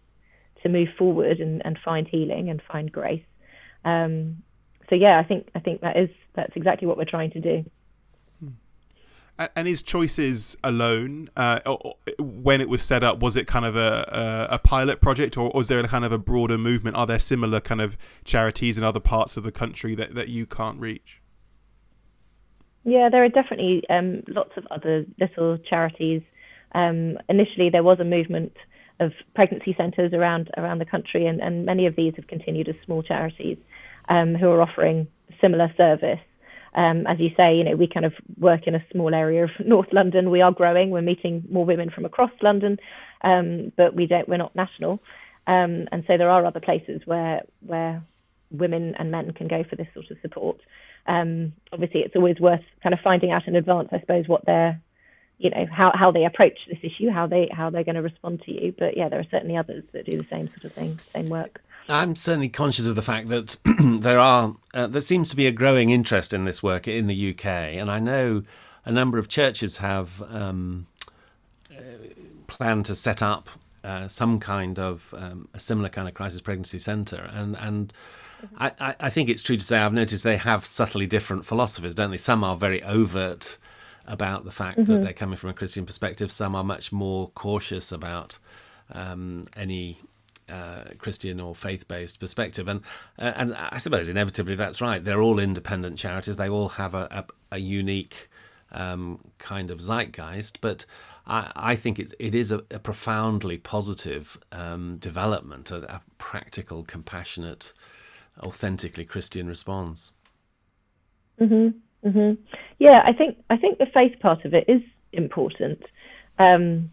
to 0.61 0.69
move 0.69 0.89
forward 0.97 1.39
and, 1.39 1.65
and 1.65 1.79
find 1.83 2.05
healing 2.05 2.49
and 2.49 2.61
find 2.69 2.91
grace. 2.91 3.23
Um, 3.85 4.43
so 4.89 4.95
yeah, 4.95 5.17
I 5.17 5.23
think 5.23 5.47
I 5.55 5.59
think 5.59 5.79
that 5.79 5.97
is 5.97 6.09
that's 6.35 6.51
exactly 6.55 6.87
what 6.87 6.97
we're 6.97 7.05
trying 7.05 7.31
to 7.31 7.39
do. 7.39 7.65
And 9.55 9.69
his 9.69 9.81
choices 9.81 10.57
alone, 10.65 11.29
uh, 11.37 11.61
when 12.19 12.59
it 12.59 12.67
was 12.67 12.81
set 12.81 13.05
up, 13.05 13.21
was 13.21 13.37
it 13.37 13.47
kind 13.47 13.63
of 13.63 13.77
a, 13.77 14.47
a, 14.51 14.55
a 14.55 14.59
pilot 14.59 14.99
project, 14.99 15.37
or 15.37 15.49
was 15.55 15.69
there 15.69 15.79
a 15.79 15.87
kind 15.87 16.03
of 16.03 16.11
a 16.11 16.17
broader 16.17 16.57
movement? 16.57 16.97
Are 16.97 17.07
there 17.07 17.19
similar 17.19 17.61
kind 17.61 17.79
of 17.79 17.97
charities 18.25 18.77
in 18.77 18.83
other 18.83 18.99
parts 18.99 19.37
of 19.37 19.43
the 19.43 19.51
country 19.53 19.95
that, 19.95 20.13
that 20.15 20.27
you 20.27 20.45
can't 20.45 20.77
reach? 20.77 21.21
Yeah, 22.83 23.07
there 23.09 23.23
are 23.23 23.29
definitely 23.29 23.83
um, 23.89 24.23
lots 24.27 24.51
of 24.57 24.67
other 24.71 25.05
little 25.21 25.57
charities. 25.57 26.21
Um, 26.73 27.17
initially, 27.27 27.69
there 27.69 27.83
was 27.83 27.99
a 27.99 28.05
movement 28.05 28.53
of 28.99 29.11
pregnancy 29.33 29.73
centres 29.77 30.13
around 30.13 30.49
around 30.57 30.79
the 30.79 30.85
country, 30.85 31.25
and, 31.25 31.41
and 31.41 31.65
many 31.65 31.85
of 31.85 31.95
these 31.95 32.13
have 32.15 32.27
continued 32.27 32.67
as 32.67 32.75
small 32.85 33.01
charities 33.01 33.57
um, 34.09 34.35
who 34.35 34.49
are 34.49 34.61
offering 34.61 35.07
similar 35.41 35.73
service 35.77 36.19
um, 36.75 37.07
as 37.07 37.19
you 37.19 37.29
say, 37.35 37.55
you 37.55 37.63
know, 37.63 37.75
we 37.75 37.87
kind 37.87 38.05
of 38.05 38.13
work 38.37 38.67
in 38.67 38.75
a 38.75 38.85
small 38.91 39.13
area 39.13 39.43
of 39.43 39.49
North 39.65 39.91
London. 39.91 40.29
We 40.29 40.41
are 40.41 40.51
growing. 40.51 40.91
We're 40.91 41.01
meeting 41.01 41.43
more 41.49 41.65
women 41.65 41.89
from 41.89 42.05
across 42.05 42.31
London, 42.41 42.77
um, 43.23 43.71
but 43.75 43.95
we 43.95 44.05
don't. 44.05 44.27
We're 44.29 44.37
not 44.37 44.55
national, 44.55 44.99
um, 45.47 45.87
and 45.91 46.03
so 46.07 46.17
there 46.17 46.29
are 46.29 46.45
other 46.45 46.59
places 46.59 47.01
where 47.05 47.41
where 47.65 48.03
women 48.51 48.95
and 48.97 49.11
men 49.11 49.31
can 49.33 49.47
go 49.47 49.63
for 49.69 49.75
this 49.75 49.87
sort 49.93 50.09
of 50.09 50.17
support. 50.21 50.57
Um, 51.07 51.53
obviously, 51.71 52.01
it's 52.01 52.15
always 52.15 52.39
worth 52.39 52.63
kind 52.83 52.93
of 52.93 52.99
finding 53.03 53.31
out 53.31 53.47
in 53.47 53.55
advance, 53.55 53.89
I 53.91 53.99
suppose, 53.99 54.27
what 54.27 54.45
their 54.45 54.79
you 55.39 55.49
know 55.49 55.65
how, 55.71 55.91
how 55.95 56.11
they 56.11 56.25
approach 56.25 56.59
this 56.67 56.77
issue, 56.83 57.09
how 57.09 57.25
they 57.25 57.49
how 57.51 57.69
they're 57.69 57.85
going 57.85 57.95
to 57.95 58.01
respond 58.01 58.43
to 58.43 58.51
you. 58.51 58.73
But 58.77 58.95
yeah, 58.95 59.09
there 59.09 59.19
are 59.19 59.27
certainly 59.31 59.57
others 59.57 59.83
that 59.93 60.05
do 60.05 60.17
the 60.17 60.27
same 60.29 60.47
sort 60.49 60.65
of 60.65 60.73
thing, 60.73 60.99
same 61.13 61.27
work. 61.29 61.61
I'm 61.87 62.15
certainly 62.15 62.49
conscious 62.49 62.85
of 62.85 62.95
the 62.95 63.01
fact 63.01 63.29
that 63.29 63.55
there 63.81 64.19
are 64.19 64.53
uh, 64.73 64.87
there 64.87 65.01
seems 65.01 65.29
to 65.29 65.35
be 65.35 65.47
a 65.47 65.51
growing 65.51 65.89
interest 65.89 66.33
in 66.33 66.43
this 66.43 66.61
work 66.61 66.87
in 66.87 67.07
the 67.07 67.31
UK, 67.31 67.45
and 67.45 67.89
I 67.89 67.99
know 67.99 68.43
a 68.85 68.91
number 68.91 69.17
of 69.17 69.29
churches 69.29 69.77
have 69.77 70.21
um, 70.29 70.87
uh, 71.75 71.81
planned 72.47 72.85
to 72.87 72.95
set 72.95 73.23
up 73.23 73.49
uh, 73.83 74.09
some 74.09 74.39
kind 74.39 74.77
of 74.77 75.13
um, 75.17 75.47
a 75.53 75.59
similar 75.59 75.87
kind 75.87 76.07
of 76.07 76.13
crisis 76.13 76.41
pregnancy 76.41 76.79
centre, 76.79 77.29
and 77.33 77.57
and. 77.59 77.93
I, 78.57 78.95
I 79.01 79.09
think 79.09 79.27
it's 79.27 79.41
true 79.41 79.57
to 79.57 79.65
say 79.65 79.79
I've 79.79 79.91
noticed 79.91 80.23
they 80.23 80.37
have 80.37 80.65
subtly 80.65 81.05
different 81.05 81.43
philosophies, 81.43 81.93
don't 81.93 82.09
they? 82.09 82.15
Some 82.15 82.41
are 82.41 82.55
very 82.55 82.81
overt 82.83 83.57
about 84.09 84.43
the 84.43 84.51
fact 84.51 84.79
mm-hmm. 84.79 84.91
that 84.91 85.03
they're 85.03 85.13
coming 85.13 85.37
from 85.37 85.49
a 85.49 85.53
Christian 85.53 85.85
perspective. 85.85 86.31
Some 86.31 86.55
are 86.55 86.63
much 86.63 86.91
more 86.91 87.29
cautious 87.29 87.91
about 87.91 88.39
um, 88.91 89.45
any 89.55 89.99
uh, 90.49 90.83
Christian 90.97 91.39
or 91.39 91.55
faith-based 91.55 92.19
perspective, 92.19 92.67
and 92.67 92.81
uh, 93.17 93.33
and 93.35 93.55
I 93.55 93.77
suppose 93.77 94.07
inevitably 94.07 94.55
that's 94.55 94.81
right. 94.81 95.03
They're 95.03 95.21
all 95.21 95.39
independent 95.39 95.97
charities. 95.97 96.37
They 96.37 96.49
all 96.49 96.69
have 96.69 96.93
a 96.93 97.07
a, 97.51 97.55
a 97.55 97.59
unique 97.59 98.29
um, 98.71 99.19
kind 99.37 99.71
of 99.71 99.79
zeitgeist, 99.79 100.59
but 100.59 100.85
I, 101.27 101.51
I 101.55 101.75
think 101.75 101.99
it 101.99 102.13
it 102.19 102.33
is 102.33 102.51
a, 102.51 102.63
a 102.71 102.79
profoundly 102.79 103.57
positive 103.57 104.37
um, 104.51 104.97
development, 104.97 105.71
a, 105.71 105.95
a, 105.95 106.01
practical, 106.17 106.83
compassionate, 106.83 107.73
authentically 108.39 109.05
Christian 109.05 109.47
response. 109.47 110.11
Mhm. 111.39 111.75
Mhm. 112.05 112.37
Yeah, 112.79 113.01
I 113.05 113.13
think 113.13 113.37
I 113.49 113.57
think 113.57 113.77
the 113.77 113.85
faith 113.85 114.19
part 114.19 114.45
of 114.45 114.53
it 114.53 114.65
is 114.67 114.81
important. 115.11 115.83
Um, 116.37 116.91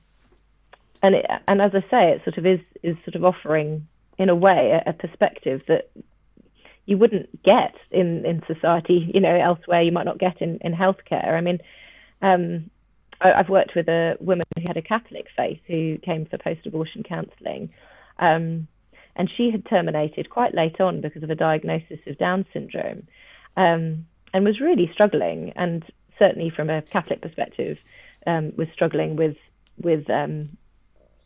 and 1.03 1.15
it, 1.15 1.27
and 1.47 1.61
as 1.63 1.73
I 1.75 1.81
say, 1.91 2.11
it 2.13 2.25
sort 2.25 2.39
of 2.39 2.47
is 2.47 2.61
is 2.83 2.97
sort 3.05 3.15
of 3.15 3.25
offering 3.25 3.87
in 4.19 4.29
a 4.29 4.35
way 4.35 4.81
a, 4.85 4.91
a 4.91 4.93
perspective 4.93 5.65
that 5.67 5.91
you 6.87 6.97
wouldn't 6.99 7.43
get 7.43 7.75
in 7.91 8.25
in 8.25 8.43
society, 8.47 9.11
you 9.13 9.21
know, 9.21 9.35
elsewhere. 9.35 9.83
You 9.83 9.93
might 9.93 10.07
not 10.07 10.19
get 10.19 10.41
in 10.41 10.59
in 10.63 10.73
healthcare. 10.73 11.35
I 11.35 11.41
mean, 11.41 11.61
um, 12.23 12.71
I, 13.21 13.37
have 13.37 13.49
worked 13.49 13.75
with 13.75 13.89
a 13.89 14.17
woman 14.21 14.45
who 14.57 14.65
had 14.67 14.77
a 14.77 14.83
Catholic 14.83 15.27
faith 15.37 15.61
who 15.67 15.99
came 15.99 16.27
for 16.27 16.39
post-abortion 16.39 17.03
counselling, 17.03 17.71
um, 18.19 18.67
and 19.15 19.31
she 19.37 19.51
had 19.51 19.67
terminated 19.67 20.31
quite 20.31 20.55
late 20.55 20.81
on 20.81 21.01
because 21.01 21.23
of 21.23 21.31
a 21.31 21.35
diagnosis 21.35 22.01
of 22.07 22.19
Down 22.19 22.47
syndrome, 22.53 23.07
um, 23.57 24.07
and 24.37 24.45
was 24.45 24.61
really 24.61 24.91
struggling. 24.93 25.53
And 25.57 25.83
certainly 26.19 26.51
from 26.51 26.69
a 26.69 26.83
Catholic 26.83 27.23
perspective, 27.23 27.79
um, 28.27 28.53
was 28.57 28.69
struggling 28.75 29.17
with 29.17 29.37
with 29.79 30.09
um, 30.11 30.51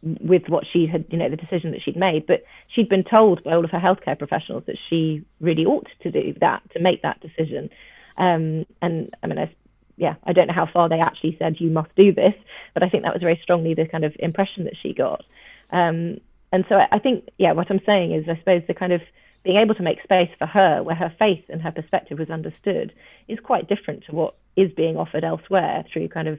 with 0.02 0.48
what 0.48 0.64
she 0.72 0.86
had, 0.86 1.04
you 1.10 1.18
know, 1.18 1.28
the 1.28 1.36
decision 1.36 1.72
that 1.72 1.82
she'd 1.82 1.96
made. 1.96 2.26
But 2.26 2.44
she'd 2.68 2.88
been 2.88 3.04
told 3.04 3.42
by 3.42 3.52
all 3.52 3.64
of 3.64 3.70
her 3.72 3.78
healthcare 3.80 4.16
professionals 4.16 4.64
that 4.66 4.78
she 4.88 5.24
really 5.40 5.66
ought 5.66 5.88
to 6.02 6.10
do 6.10 6.34
that, 6.40 6.62
to 6.72 6.80
make 6.80 7.02
that 7.02 7.20
decision. 7.20 7.68
Um, 8.16 8.64
and 8.80 9.14
I 9.22 9.26
mean, 9.26 9.38
I, 9.38 9.54
yeah, 9.96 10.14
I 10.24 10.32
don't 10.32 10.46
know 10.46 10.54
how 10.54 10.68
far 10.72 10.88
they 10.88 11.00
actually 11.00 11.36
said 11.38 11.56
you 11.58 11.70
must 11.70 11.94
do 11.96 12.12
this, 12.12 12.34
but 12.74 12.82
I 12.82 12.88
think 12.88 13.02
that 13.02 13.12
was 13.12 13.22
very 13.22 13.40
strongly 13.42 13.74
the 13.74 13.86
kind 13.86 14.04
of 14.04 14.14
impression 14.18 14.64
that 14.64 14.76
she 14.80 14.94
got. 14.94 15.24
Um, 15.70 16.20
and 16.52 16.64
so 16.68 16.76
I, 16.76 16.86
I 16.92 16.98
think, 16.98 17.28
yeah, 17.38 17.52
what 17.52 17.70
I'm 17.70 17.80
saying 17.84 18.12
is, 18.12 18.28
I 18.28 18.38
suppose 18.38 18.62
the 18.66 18.74
kind 18.74 18.92
of 18.92 19.02
being 19.42 19.56
able 19.56 19.74
to 19.74 19.82
make 19.82 20.02
space 20.02 20.30
for 20.38 20.46
her 20.46 20.82
where 20.82 20.96
her 20.96 21.14
faith 21.18 21.44
and 21.48 21.62
her 21.62 21.72
perspective 21.72 22.18
was 22.18 22.30
understood 22.30 22.92
is 23.28 23.38
quite 23.40 23.68
different 23.68 24.04
to 24.04 24.12
what 24.12 24.34
is 24.56 24.70
being 24.72 24.96
offered 24.96 25.24
elsewhere 25.24 25.84
through 25.92 26.08
kind 26.08 26.28
of 26.28 26.38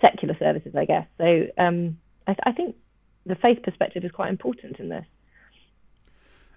secular 0.00 0.36
services, 0.38 0.74
I 0.74 0.84
guess. 0.84 1.06
So, 1.18 1.46
um, 1.58 1.98
I, 2.26 2.32
th- 2.32 2.40
I 2.44 2.52
think 2.52 2.76
the 3.26 3.36
faith 3.36 3.62
perspective 3.62 4.04
is 4.04 4.10
quite 4.10 4.30
important 4.30 4.80
in 4.80 4.88
this. 4.88 5.04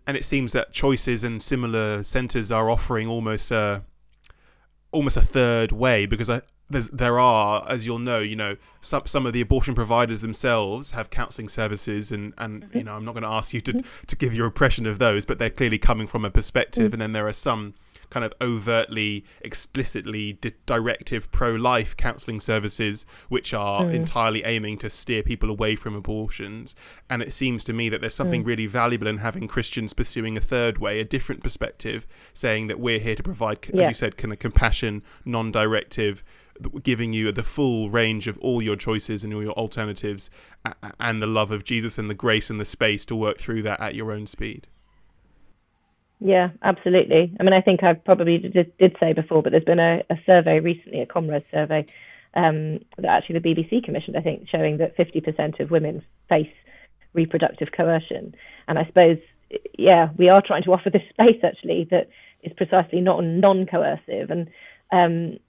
And 0.08 0.18
it 0.18 0.26
seems 0.26 0.54
that 0.54 0.74
choices 0.74 1.24
and 1.24 1.42
similar 1.42 2.04
centres 2.04 2.52
are 2.52 2.70
offering 2.70 3.08
almost 3.08 3.52
a 3.52 3.84
almost 4.94 5.18
a 5.18 5.22
third 5.22 5.72
way 5.72 6.06
because 6.06 6.30
I, 6.30 6.42
there 6.70 7.20
are, 7.20 7.66
as 7.70 7.86
you'll 7.86 8.00
know, 8.00 8.20
you 8.20 8.36
know, 8.36 8.56
some 8.82 9.06
some 9.06 9.26
of 9.26 9.34
the 9.34 9.42
abortion 9.42 9.76
providers 9.76 10.22
themselves 10.22 10.92
have 10.92 11.10
counselling 11.10 11.50
services, 11.50 12.12
and 12.12 12.34
and 12.38 12.64
mm-hmm. 12.64 12.78
you 12.78 12.84
know, 12.84 12.96
I'm 12.96 13.06
not 13.06 13.14
going 13.14 13.24
to 13.24 13.30
ask 13.30 13.54
you 13.54 13.62
to 13.62 13.84
to 14.08 14.16
give 14.16 14.34
your 14.34 14.46
impression 14.46 14.86
of 14.86 15.00
those, 15.00 15.26
but 15.26 15.40
they're 15.40 15.50
clearly 15.50 15.78
coming 15.78 16.08
from 16.08 16.26
a 16.26 16.32
perspective, 16.32 16.86
mm-hmm. 16.86 16.94
and 16.94 17.02
then 17.02 17.12
there 17.12 17.28
are 17.28 17.34
some 17.34 17.74
kind 18.14 18.24
of 18.24 18.34
overtly, 18.40 19.26
explicitly 19.42 20.34
di- 20.34 20.52
directive 20.68 21.32
pro 21.32 21.54
life 21.56 21.98
counselling 21.98 22.40
services, 22.40 23.08
which 23.30 23.54
are 23.56 23.84
mm. 23.84 23.94
entirely 23.94 24.44
aiming 24.44 24.78
to 24.78 24.90
steer 24.90 25.24
people 25.24 25.50
away 25.50 25.76
from 25.76 25.96
abortions. 25.96 26.76
And 27.10 27.24
it 27.24 27.34
seems 27.34 27.64
to 27.66 27.74
me 27.74 27.90
that 27.90 28.02
there's 28.02 28.14
something 28.14 28.44
mm. 28.44 28.48
really 28.48 28.68
valuable 28.68 29.08
in 29.08 29.18
having 29.18 29.48
Christians 29.48 29.94
pursuing 29.94 30.38
a 30.38 30.42
third 30.42 30.78
way, 30.78 31.00
a 31.00 31.06
different 31.06 31.42
perspective, 31.42 32.06
saying 32.36 32.68
that 32.68 32.80
we're 32.80 33.00
here 33.00 33.16
to 33.16 33.24
provide, 33.24 33.58
yeah. 33.74 33.82
as 33.82 33.88
you 33.88 33.94
said, 33.96 34.16
kind 34.16 34.32
of 34.32 34.38
compassion, 34.38 35.02
non 35.26 35.52
directive 35.52 36.24
giving 36.84 37.14
you 37.14 37.32
the 37.32 37.42
full 37.42 37.90
range 37.90 38.28
of 38.28 38.38
all 38.38 38.62
your 38.62 38.76
choices 38.76 39.24
and 39.24 39.34
all 39.34 39.42
your 39.42 39.54
alternatives 39.54 40.30
and 41.00 41.20
the 41.20 41.28
love 41.28 41.50
of 41.50 41.64
Jesus 41.64 41.98
and 41.98 42.12
the 42.12 42.14
grace 42.14 42.52
and 42.52 42.62
the 42.62 42.66
space 42.66 43.06
to 43.06 43.16
work 43.16 43.40
through 43.40 43.64
that 43.64 43.80
at 43.80 43.96
your 43.96 44.12
own 44.12 44.28
speed. 44.28 44.68
Yeah, 46.24 46.50
absolutely. 46.64 47.36
I 47.40 47.44
mean, 47.44 47.54
I 47.54 47.62
think 47.62 47.84
I 47.84 47.94
probably 47.94 48.40
did, 48.40 48.74
did 48.80 48.98
say 49.00 49.14
before, 49.14 49.44
but 49.44 49.52
there's 49.52 49.66
been 49.66 49.80
a, 49.80 50.04
a 50.10 50.16
survey 50.26 50.62
recently, 50.62 51.02
a 51.02 51.08
ComRes 51.08 51.44
survey, 51.52 51.86
um, 52.36 52.80
that 52.98 53.08
actually 53.10 53.40
the 53.40 53.50
BBC 53.56 53.86
commissioned, 53.86 54.18
I 54.18 54.22
think, 54.22 54.50
showing 54.50 54.80
that 54.80 54.98
50% 54.98 55.62
of 55.62 55.72
women 55.72 56.04
face 56.30 56.50
reproductive 57.14 57.70
coercion. 57.78 58.36
And 58.70 58.80
I 58.80 58.86
suppose, 58.88 59.20
yeah, 59.80 60.10
we 60.18 60.30
are 60.30 60.44
trying 60.46 60.64
to 60.66 60.74
offer 60.74 60.92
this 60.92 61.04
space 61.14 61.42
actually 61.44 61.88
that 61.92 62.10
is 62.44 62.54
precisely 62.58 63.02
not 63.02 63.24
non-coercive. 63.24 64.32
And 64.32 64.50
um, 64.94 65.40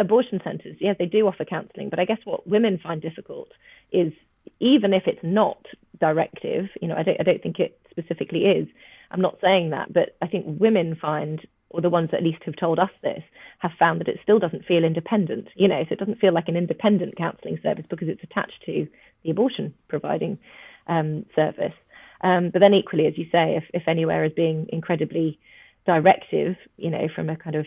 abortion 0.00 0.42
centres, 0.44 0.78
yeah, 0.80 0.94
they 0.98 1.06
do 1.06 1.28
offer 1.28 1.46
counselling, 1.46 1.90
but 1.90 2.00
I 2.00 2.06
guess 2.06 2.20
what 2.24 2.48
women 2.48 2.80
find 2.82 3.02
difficult 3.02 3.50
is 3.92 4.12
even 4.60 4.94
if 4.94 5.04
it's 5.06 5.22
not 5.24 5.66
directive, 6.00 6.66
you 6.82 6.88
know, 6.88 6.96
I 6.96 7.04
don't, 7.04 7.20
I 7.20 7.24
don't 7.24 7.42
think 7.44 7.60
it 7.60 7.78
specifically 7.96 8.44
is. 8.44 8.68
I'm 9.10 9.20
not 9.20 9.38
saying 9.40 9.70
that, 9.70 9.92
but 9.92 10.16
I 10.20 10.26
think 10.26 10.44
women 10.46 10.96
find, 11.00 11.40
or 11.70 11.80
the 11.80 11.90
ones 11.90 12.10
that 12.10 12.18
at 12.18 12.24
least 12.24 12.42
have 12.44 12.56
told 12.56 12.78
us 12.78 12.90
this, 13.02 13.22
have 13.58 13.72
found 13.78 14.00
that 14.00 14.08
it 14.08 14.18
still 14.22 14.38
doesn't 14.38 14.64
feel 14.64 14.84
independent. 14.84 15.48
You 15.54 15.68
know, 15.68 15.82
so 15.84 15.92
it 15.92 15.98
doesn't 15.98 16.18
feel 16.18 16.32
like 16.32 16.48
an 16.48 16.56
independent 16.56 17.16
counselling 17.16 17.58
service 17.62 17.86
because 17.88 18.08
it's 18.08 18.22
attached 18.22 18.62
to 18.66 18.86
the 19.24 19.30
abortion 19.30 19.74
providing 19.88 20.38
um, 20.86 21.26
service. 21.34 21.74
Um, 22.22 22.50
but 22.52 22.60
then 22.60 22.74
equally, 22.74 23.06
as 23.06 23.18
you 23.18 23.26
say, 23.30 23.56
if, 23.56 23.64
if 23.74 23.88
anywhere 23.88 24.24
is 24.24 24.32
being 24.32 24.66
incredibly 24.72 25.38
directive, 25.84 26.56
you 26.76 26.90
know, 26.90 27.08
from 27.14 27.30
a 27.30 27.36
kind 27.36 27.56
of 27.56 27.66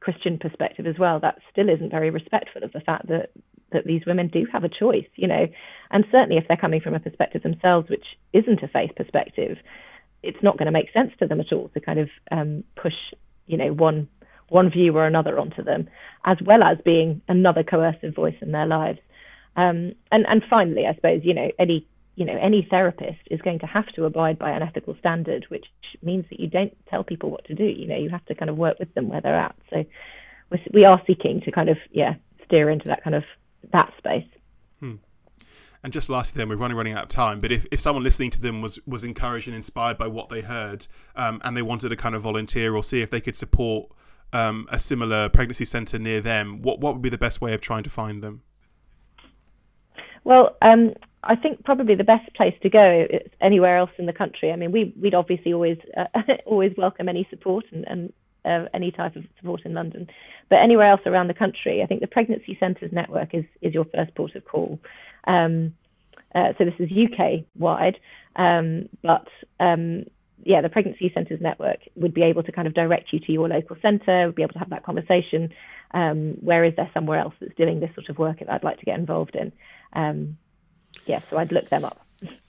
Christian 0.00 0.38
perspective 0.38 0.86
as 0.86 0.98
well, 0.98 1.20
that 1.20 1.38
still 1.50 1.68
isn't 1.68 1.90
very 1.90 2.10
respectful 2.10 2.62
of 2.62 2.72
the 2.72 2.80
fact 2.80 3.08
that 3.08 3.30
that 3.72 3.84
these 3.84 4.06
women 4.06 4.28
do 4.28 4.46
have 4.52 4.64
a 4.64 4.68
choice, 4.68 5.06
you 5.16 5.26
know, 5.26 5.46
and 5.90 6.04
certainly 6.10 6.36
if 6.36 6.46
they're 6.48 6.56
coming 6.56 6.80
from 6.80 6.94
a 6.94 7.00
perspective 7.00 7.42
themselves 7.42 7.88
which 7.88 8.04
isn't 8.32 8.62
a 8.62 8.68
faith 8.68 8.90
perspective, 8.96 9.58
it's 10.22 10.42
not 10.42 10.56
going 10.56 10.66
to 10.66 10.72
make 10.72 10.92
sense 10.92 11.12
to 11.18 11.26
them 11.26 11.40
at 11.40 11.52
all 11.52 11.68
to 11.74 11.80
kind 11.80 11.98
of 11.98 12.08
um, 12.30 12.64
push, 12.76 12.94
you 13.46 13.56
know, 13.56 13.72
one 13.72 14.08
one 14.48 14.70
view 14.70 14.96
or 14.96 15.06
another 15.06 15.38
onto 15.38 15.62
them, 15.62 15.88
as 16.24 16.36
well 16.44 16.62
as 16.62 16.78
being 16.84 17.22
another 17.28 17.62
coercive 17.62 18.14
voice 18.14 18.36
in 18.40 18.52
their 18.52 18.66
lives. 18.66 18.98
Um, 19.56 19.92
and 20.10 20.26
and 20.26 20.42
finally, 20.48 20.86
I 20.86 20.94
suppose 20.94 21.22
you 21.24 21.34
know 21.34 21.50
any 21.58 21.86
you 22.16 22.24
know 22.24 22.36
any 22.40 22.66
therapist 22.68 23.20
is 23.30 23.40
going 23.40 23.60
to 23.60 23.66
have 23.66 23.86
to 23.96 24.04
abide 24.04 24.38
by 24.38 24.50
an 24.50 24.62
ethical 24.62 24.96
standard, 24.98 25.46
which 25.48 25.66
means 26.02 26.24
that 26.30 26.40
you 26.40 26.48
don't 26.48 26.76
tell 26.88 27.04
people 27.04 27.30
what 27.30 27.44
to 27.46 27.54
do. 27.54 27.64
You 27.64 27.86
know, 27.86 27.96
you 27.96 28.10
have 28.10 28.24
to 28.26 28.34
kind 28.34 28.50
of 28.50 28.56
work 28.56 28.78
with 28.78 28.92
them 28.94 29.08
where 29.08 29.20
they're 29.20 29.38
at. 29.38 29.56
So 29.70 29.84
we 30.72 30.84
are 30.84 31.00
seeking 31.06 31.40
to 31.42 31.52
kind 31.52 31.68
of 31.68 31.76
yeah 31.90 32.14
steer 32.44 32.70
into 32.70 32.88
that 32.88 33.02
kind 33.02 33.16
of 33.16 33.24
that 33.72 33.92
space. 33.98 34.26
Hmm. 34.80 34.96
And 35.82 35.92
just 35.92 36.08
lastly, 36.08 36.38
then 36.38 36.48
we're 36.48 36.56
running 36.56 36.76
running 36.76 36.94
out 36.94 37.04
of 37.04 37.08
time. 37.08 37.40
But 37.40 37.52
if, 37.52 37.66
if 37.70 37.78
someone 37.78 38.02
listening 38.02 38.30
to 38.30 38.40
them 38.40 38.62
was 38.62 38.78
was 38.86 39.04
encouraged 39.04 39.48
and 39.48 39.56
inspired 39.56 39.98
by 39.98 40.06
what 40.06 40.28
they 40.28 40.40
heard, 40.40 40.86
um, 41.14 41.40
and 41.44 41.56
they 41.56 41.62
wanted 41.62 41.90
to 41.90 41.96
kind 41.96 42.14
of 42.14 42.22
volunteer 42.22 42.74
or 42.74 42.82
see 42.82 43.02
if 43.02 43.10
they 43.10 43.20
could 43.20 43.36
support 43.36 43.90
um, 44.34 44.66
a 44.70 44.78
similar 44.78 45.28
pregnancy 45.28 45.64
centre 45.64 45.98
near 45.98 46.20
them, 46.20 46.60
what 46.60 46.80
what 46.80 46.94
would 46.94 47.02
be 47.02 47.08
the 47.08 47.18
best 47.18 47.40
way 47.40 47.54
of 47.54 47.60
trying 47.60 47.84
to 47.84 47.90
find 47.90 48.22
them? 48.22 48.42
Well, 50.24 50.56
um, 50.62 50.94
I 51.22 51.36
think 51.36 51.64
probably 51.64 51.94
the 51.94 52.04
best 52.04 52.32
place 52.34 52.54
to 52.62 52.70
go 52.70 53.06
is 53.10 53.30
anywhere 53.40 53.76
else 53.76 53.90
in 53.98 54.06
the 54.06 54.12
country. 54.12 54.52
I 54.52 54.56
mean, 54.56 54.72
we 54.72 54.92
would 54.96 55.14
obviously 55.14 55.52
always 55.52 55.78
uh, 55.96 56.06
always 56.46 56.72
welcome 56.76 57.08
any 57.08 57.26
support 57.30 57.64
and, 57.70 57.84
and 57.86 58.12
uh, 58.44 58.66
any 58.72 58.90
type 58.90 59.16
of 59.16 59.24
support 59.38 59.62
in 59.64 59.74
London, 59.74 60.08
but 60.48 60.60
anywhere 60.60 60.90
else 60.90 61.00
around 61.06 61.28
the 61.28 61.34
country, 61.34 61.82
I 61.82 61.86
think 61.86 62.00
the 62.00 62.06
Pregnancy 62.06 62.56
Centres 62.58 62.92
Network 62.92 63.34
is 63.34 63.44
is 63.60 63.74
your 63.74 63.84
first 63.84 64.14
port 64.14 64.34
of 64.34 64.44
call. 64.44 64.78
Um, 65.26 65.74
uh, 66.34 66.52
so 66.58 66.64
this 66.64 66.74
is 66.78 66.90
UK 66.90 67.44
wide, 67.56 67.98
um, 68.36 68.88
but 69.02 69.28
um, 69.60 70.04
yeah, 70.42 70.60
the 70.60 70.68
Pregnancy 70.68 71.10
Centres 71.14 71.40
Network 71.40 71.78
would 71.96 72.12
be 72.12 72.22
able 72.22 72.42
to 72.42 72.52
kind 72.52 72.66
of 72.66 72.74
direct 72.74 73.12
you 73.12 73.20
to 73.20 73.32
your 73.32 73.48
local 73.48 73.76
centre, 73.80 74.26
would 74.26 74.34
be 74.34 74.42
able 74.42 74.52
to 74.52 74.58
have 74.58 74.70
that 74.70 74.84
conversation. 74.84 75.52
Um, 75.92 76.36
where 76.40 76.64
is 76.64 76.74
there 76.76 76.90
somewhere 76.92 77.20
else 77.20 77.34
that's 77.40 77.54
doing 77.54 77.80
this 77.80 77.94
sort 77.94 78.08
of 78.08 78.18
work 78.18 78.40
that 78.40 78.50
I'd 78.50 78.64
like 78.64 78.78
to 78.80 78.84
get 78.84 78.98
involved 78.98 79.36
in? 79.36 79.52
Um, 79.92 80.36
yeah, 81.06 81.20
so 81.30 81.38
I'd 81.38 81.52
look 81.52 81.68
them 81.68 81.84
up. 81.84 82.00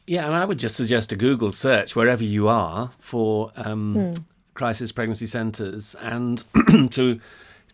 Yeah, 0.07 0.25
and 0.25 0.35
I 0.35 0.45
would 0.45 0.59
just 0.59 0.75
suggest 0.75 1.11
a 1.11 1.15
Google 1.15 1.51
search 1.51 1.95
wherever 1.95 2.23
you 2.23 2.47
are 2.47 2.91
for 2.99 3.51
um, 3.55 3.93
hmm. 3.93 4.11
Crisis 4.55 4.91
pregnancy 4.91 5.27
centres 5.27 5.95
and 6.01 6.43
to 6.91 7.19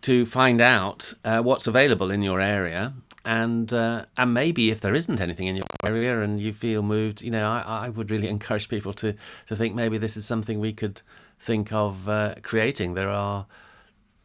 to 0.02 0.26
find 0.26 0.60
out 0.60 1.14
uh, 1.24 1.40
what's 1.40 1.66
available 1.66 2.10
in 2.10 2.22
your 2.22 2.40
area. 2.40 2.92
And 3.24 3.72
uh, 3.72 4.04
and 4.18 4.34
maybe 4.34 4.70
if 4.70 4.80
there 4.80 4.94
isn't 4.94 5.20
anything 5.20 5.46
in 5.46 5.56
your 5.56 5.66
area 5.84 6.20
and 6.20 6.40
you 6.40 6.52
feel 6.52 6.82
moved, 6.82 7.22
you 7.22 7.30
know, 7.30 7.48
I, 7.48 7.86
I 7.86 7.88
would 7.88 8.10
really 8.10 8.28
encourage 8.36 8.68
people 8.68 8.92
to, 8.94 9.14
to 9.46 9.56
think 9.56 9.74
maybe 9.74 9.96
this 9.96 10.16
is 10.16 10.26
something 10.26 10.58
we 10.58 10.72
could 10.72 11.00
think 11.38 11.72
of 11.72 12.08
uh, 12.08 12.34
creating. 12.42 12.94
There 12.94 13.08
are 13.08 13.46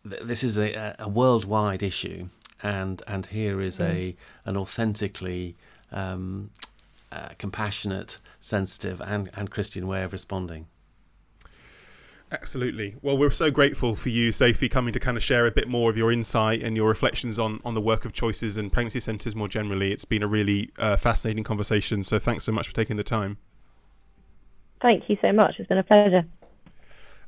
this 0.03 0.43
is 0.43 0.57
a, 0.57 0.95
a 0.97 1.07
worldwide 1.07 1.83
issue, 1.83 2.29
and 2.63 3.03
and 3.07 3.27
here 3.27 3.61
is 3.61 3.79
a 3.79 4.11
hmm. 4.11 4.49
an 4.49 4.57
authentically 4.57 5.55
um, 5.91 6.49
uh, 7.11 7.29
compassionate, 7.37 8.17
sensitive, 8.39 8.99
and, 9.01 9.29
and 9.35 9.51
Christian 9.51 9.87
way 9.87 10.03
of 10.03 10.11
responding. 10.11 10.67
Absolutely. 12.29 12.95
Well, 13.01 13.17
we're 13.17 13.31
so 13.31 13.49
grateful 13.49 13.95
for 13.95 14.09
you, 14.09 14.33
Sophie, 14.33 14.67
coming 14.67 14.91
to 14.91 14.99
kind 14.99 15.15
of 15.15 15.23
share 15.23 15.47
a 15.47 15.51
bit 15.51 15.69
more 15.69 15.89
of 15.89 15.97
your 15.97 16.11
insight 16.11 16.61
and 16.61 16.75
your 16.75 16.89
reflections 16.89 17.39
on, 17.39 17.61
on 17.63 17.73
the 17.73 17.79
work 17.79 18.03
of 18.03 18.11
choices 18.11 18.57
and 18.57 18.71
pregnancy 18.71 18.99
centres 18.99 19.33
more 19.33 19.47
generally. 19.47 19.93
It's 19.93 20.03
been 20.03 20.23
a 20.23 20.27
really 20.27 20.69
uh, 20.77 20.97
fascinating 20.97 21.45
conversation. 21.45 22.03
So 22.03 22.19
thanks 22.19 22.43
so 22.43 22.51
much 22.51 22.67
for 22.67 22.75
taking 22.75 22.97
the 22.97 23.03
time. 23.03 23.37
Thank 24.81 25.09
you 25.09 25.17
so 25.21 25.31
much. 25.31 25.55
It's 25.57 25.69
been 25.69 25.77
a 25.77 25.83
pleasure. 25.83 26.25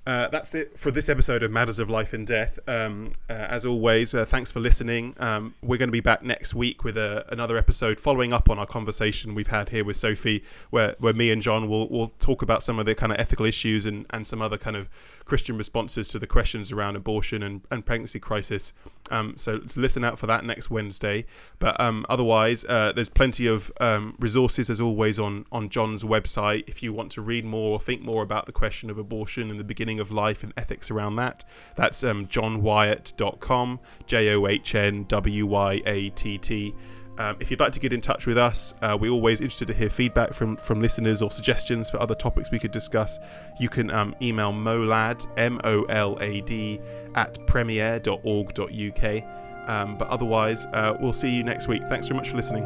Uh, 0.08 0.28
that's 0.30 0.56
it 0.56 0.78
for 0.80 0.92
this 0.92 1.08
episode 1.08 1.44
of 1.44 1.52
Matters 1.52 1.78
of 1.78 1.90
Life 1.90 2.14
and 2.14 2.26
Death. 2.26 2.58
Um, 2.68 3.12
uh, 3.30 3.34
as 3.34 3.66
always, 3.66 4.16
uh, 4.16 4.26
thanks 4.26 4.52
for 4.52 4.60
listening. 4.60 5.14
Um, 5.20 5.54
we're 5.62 5.78
going 5.78 5.90
to 5.90 5.94
be 5.94 6.00
back 6.00 6.24
next 6.24 6.56
week 6.56 6.84
with 6.84 6.98
a, 6.98 7.26
uh, 7.26 7.30
another 7.32 7.58
episode 7.58 8.00
following 8.00 8.34
up 8.34 8.50
on 8.50 8.58
our 8.58 8.66
conversation 8.66 9.36
we've 9.36 9.50
had 9.50 9.70
here 9.70 9.84
with 9.84 9.98
Sophie, 9.98 10.44
where, 10.72 10.96
where 11.00 11.14
me 11.14 11.30
and 11.32 11.42
John 11.42 11.70
will, 11.70 11.88
will 11.90 12.10
talk 12.20 12.42
about 12.42 12.64
some 12.64 12.80
of 12.80 12.86
the 12.86 12.96
kind 12.96 13.12
of 13.12 13.20
ethical 13.20 13.46
issues 13.46 13.86
and, 13.86 14.06
and 14.10 14.26
some 14.26 14.42
other 14.42 14.58
kind 14.58 14.76
of 14.76 14.90
Christian 15.26 15.58
responses 15.58 16.08
to 16.10 16.18
the 16.18 16.26
questions 16.26 16.72
around 16.72 16.96
abortion 16.96 17.44
and, 17.44 17.62
and 17.70 17.86
pregnancy 17.86 18.20
crisis. 18.20 18.74
Um, 19.12 19.38
so, 19.38 19.62
listen 19.76 20.04
out 20.04 20.18
for 20.18 20.28
that 20.28 20.44
next 20.44 20.72
Wednesday. 20.72 21.26
But 21.60 21.80
um, 21.80 22.06
otherwise, 22.10 22.66
uh, 22.66 22.94
there's 22.94 23.10
plenty 23.10 23.48
of 23.48 23.72
um, 23.80 24.16
resources 24.18 24.70
as 24.70 24.82
always 24.82 25.20
on, 25.20 25.46
on 25.52 25.70
John's 25.70 26.04
website 26.04 26.64
if 26.68 26.82
you 26.82 26.94
want 26.94 27.12
to 27.12 27.22
read 27.22 27.46
more 27.46 27.72
or 27.72 27.80
think 27.80 28.02
more 28.02 28.24
about 28.24 28.46
the 28.46 28.52
question 28.52 28.90
of 28.90 28.98
abortion 28.98 29.52
and 29.52 29.60
the 29.60 29.64
beginning 29.64 29.89
of 29.98 30.12
life 30.12 30.44
and 30.44 30.54
ethics 30.58 30.92
around 30.92 31.16
that. 31.16 31.46
That's 31.76 32.04
um, 32.04 32.28
johnwyatt.com, 32.28 33.80
J 34.06 34.36
O 34.36 34.46
H 34.46 34.76
N 34.76 35.06
W 35.06 35.46
Y 35.48 35.82
A 35.86 36.10
T 36.10 36.38
T. 36.38 36.76
Um, 37.18 37.36
if 37.40 37.52
you'd 37.52 37.60
like 37.60 37.74
to 37.74 37.80
get 37.82 37.92
in 37.92 38.00
touch 38.00 38.26
with 38.26 38.38
us, 38.38 38.74
uh, 38.82 38.98
we're 39.00 39.12
always 39.12 39.42
interested 39.42 39.68
to 39.68 39.74
hear 39.74 39.90
feedback 39.90 40.34
from, 40.34 40.56
from 40.56 40.82
listeners 40.82 41.22
or 41.22 41.30
suggestions 41.30 41.90
for 41.90 42.02
other 42.02 42.16
topics 42.16 42.50
we 42.50 42.60
could 42.60 42.72
discuss. 42.72 43.20
You 43.60 43.68
can 43.68 43.92
um, 43.92 44.16
email 44.22 44.54
molad, 44.54 45.28
M 45.38 45.60
O 45.66 45.84
L 45.84 46.18
A 46.22 46.42
D, 46.42 46.80
at 47.16 47.38
premier.org.uk. 47.46 49.24
Um, 49.70 49.98
but 49.98 50.08
otherwise, 50.08 50.66
uh, 50.68 50.98
we'll 51.00 51.14
see 51.14 51.30
you 51.30 51.44
next 51.44 51.68
week. 51.68 51.84
Thanks 51.90 52.08
very 52.08 52.18
much 52.18 52.30
for 52.30 52.38
listening. 52.38 52.64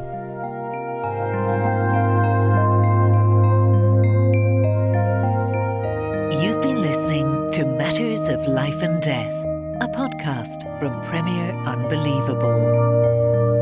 Matters 8.23 8.41
of 8.41 8.47
Life 8.47 8.81
and 8.81 9.01
Death, 9.01 9.33
a 9.81 9.87
podcast 9.87 10.79
from 10.79 10.93
Premier 11.09 11.51
Unbelievable. 11.65 13.52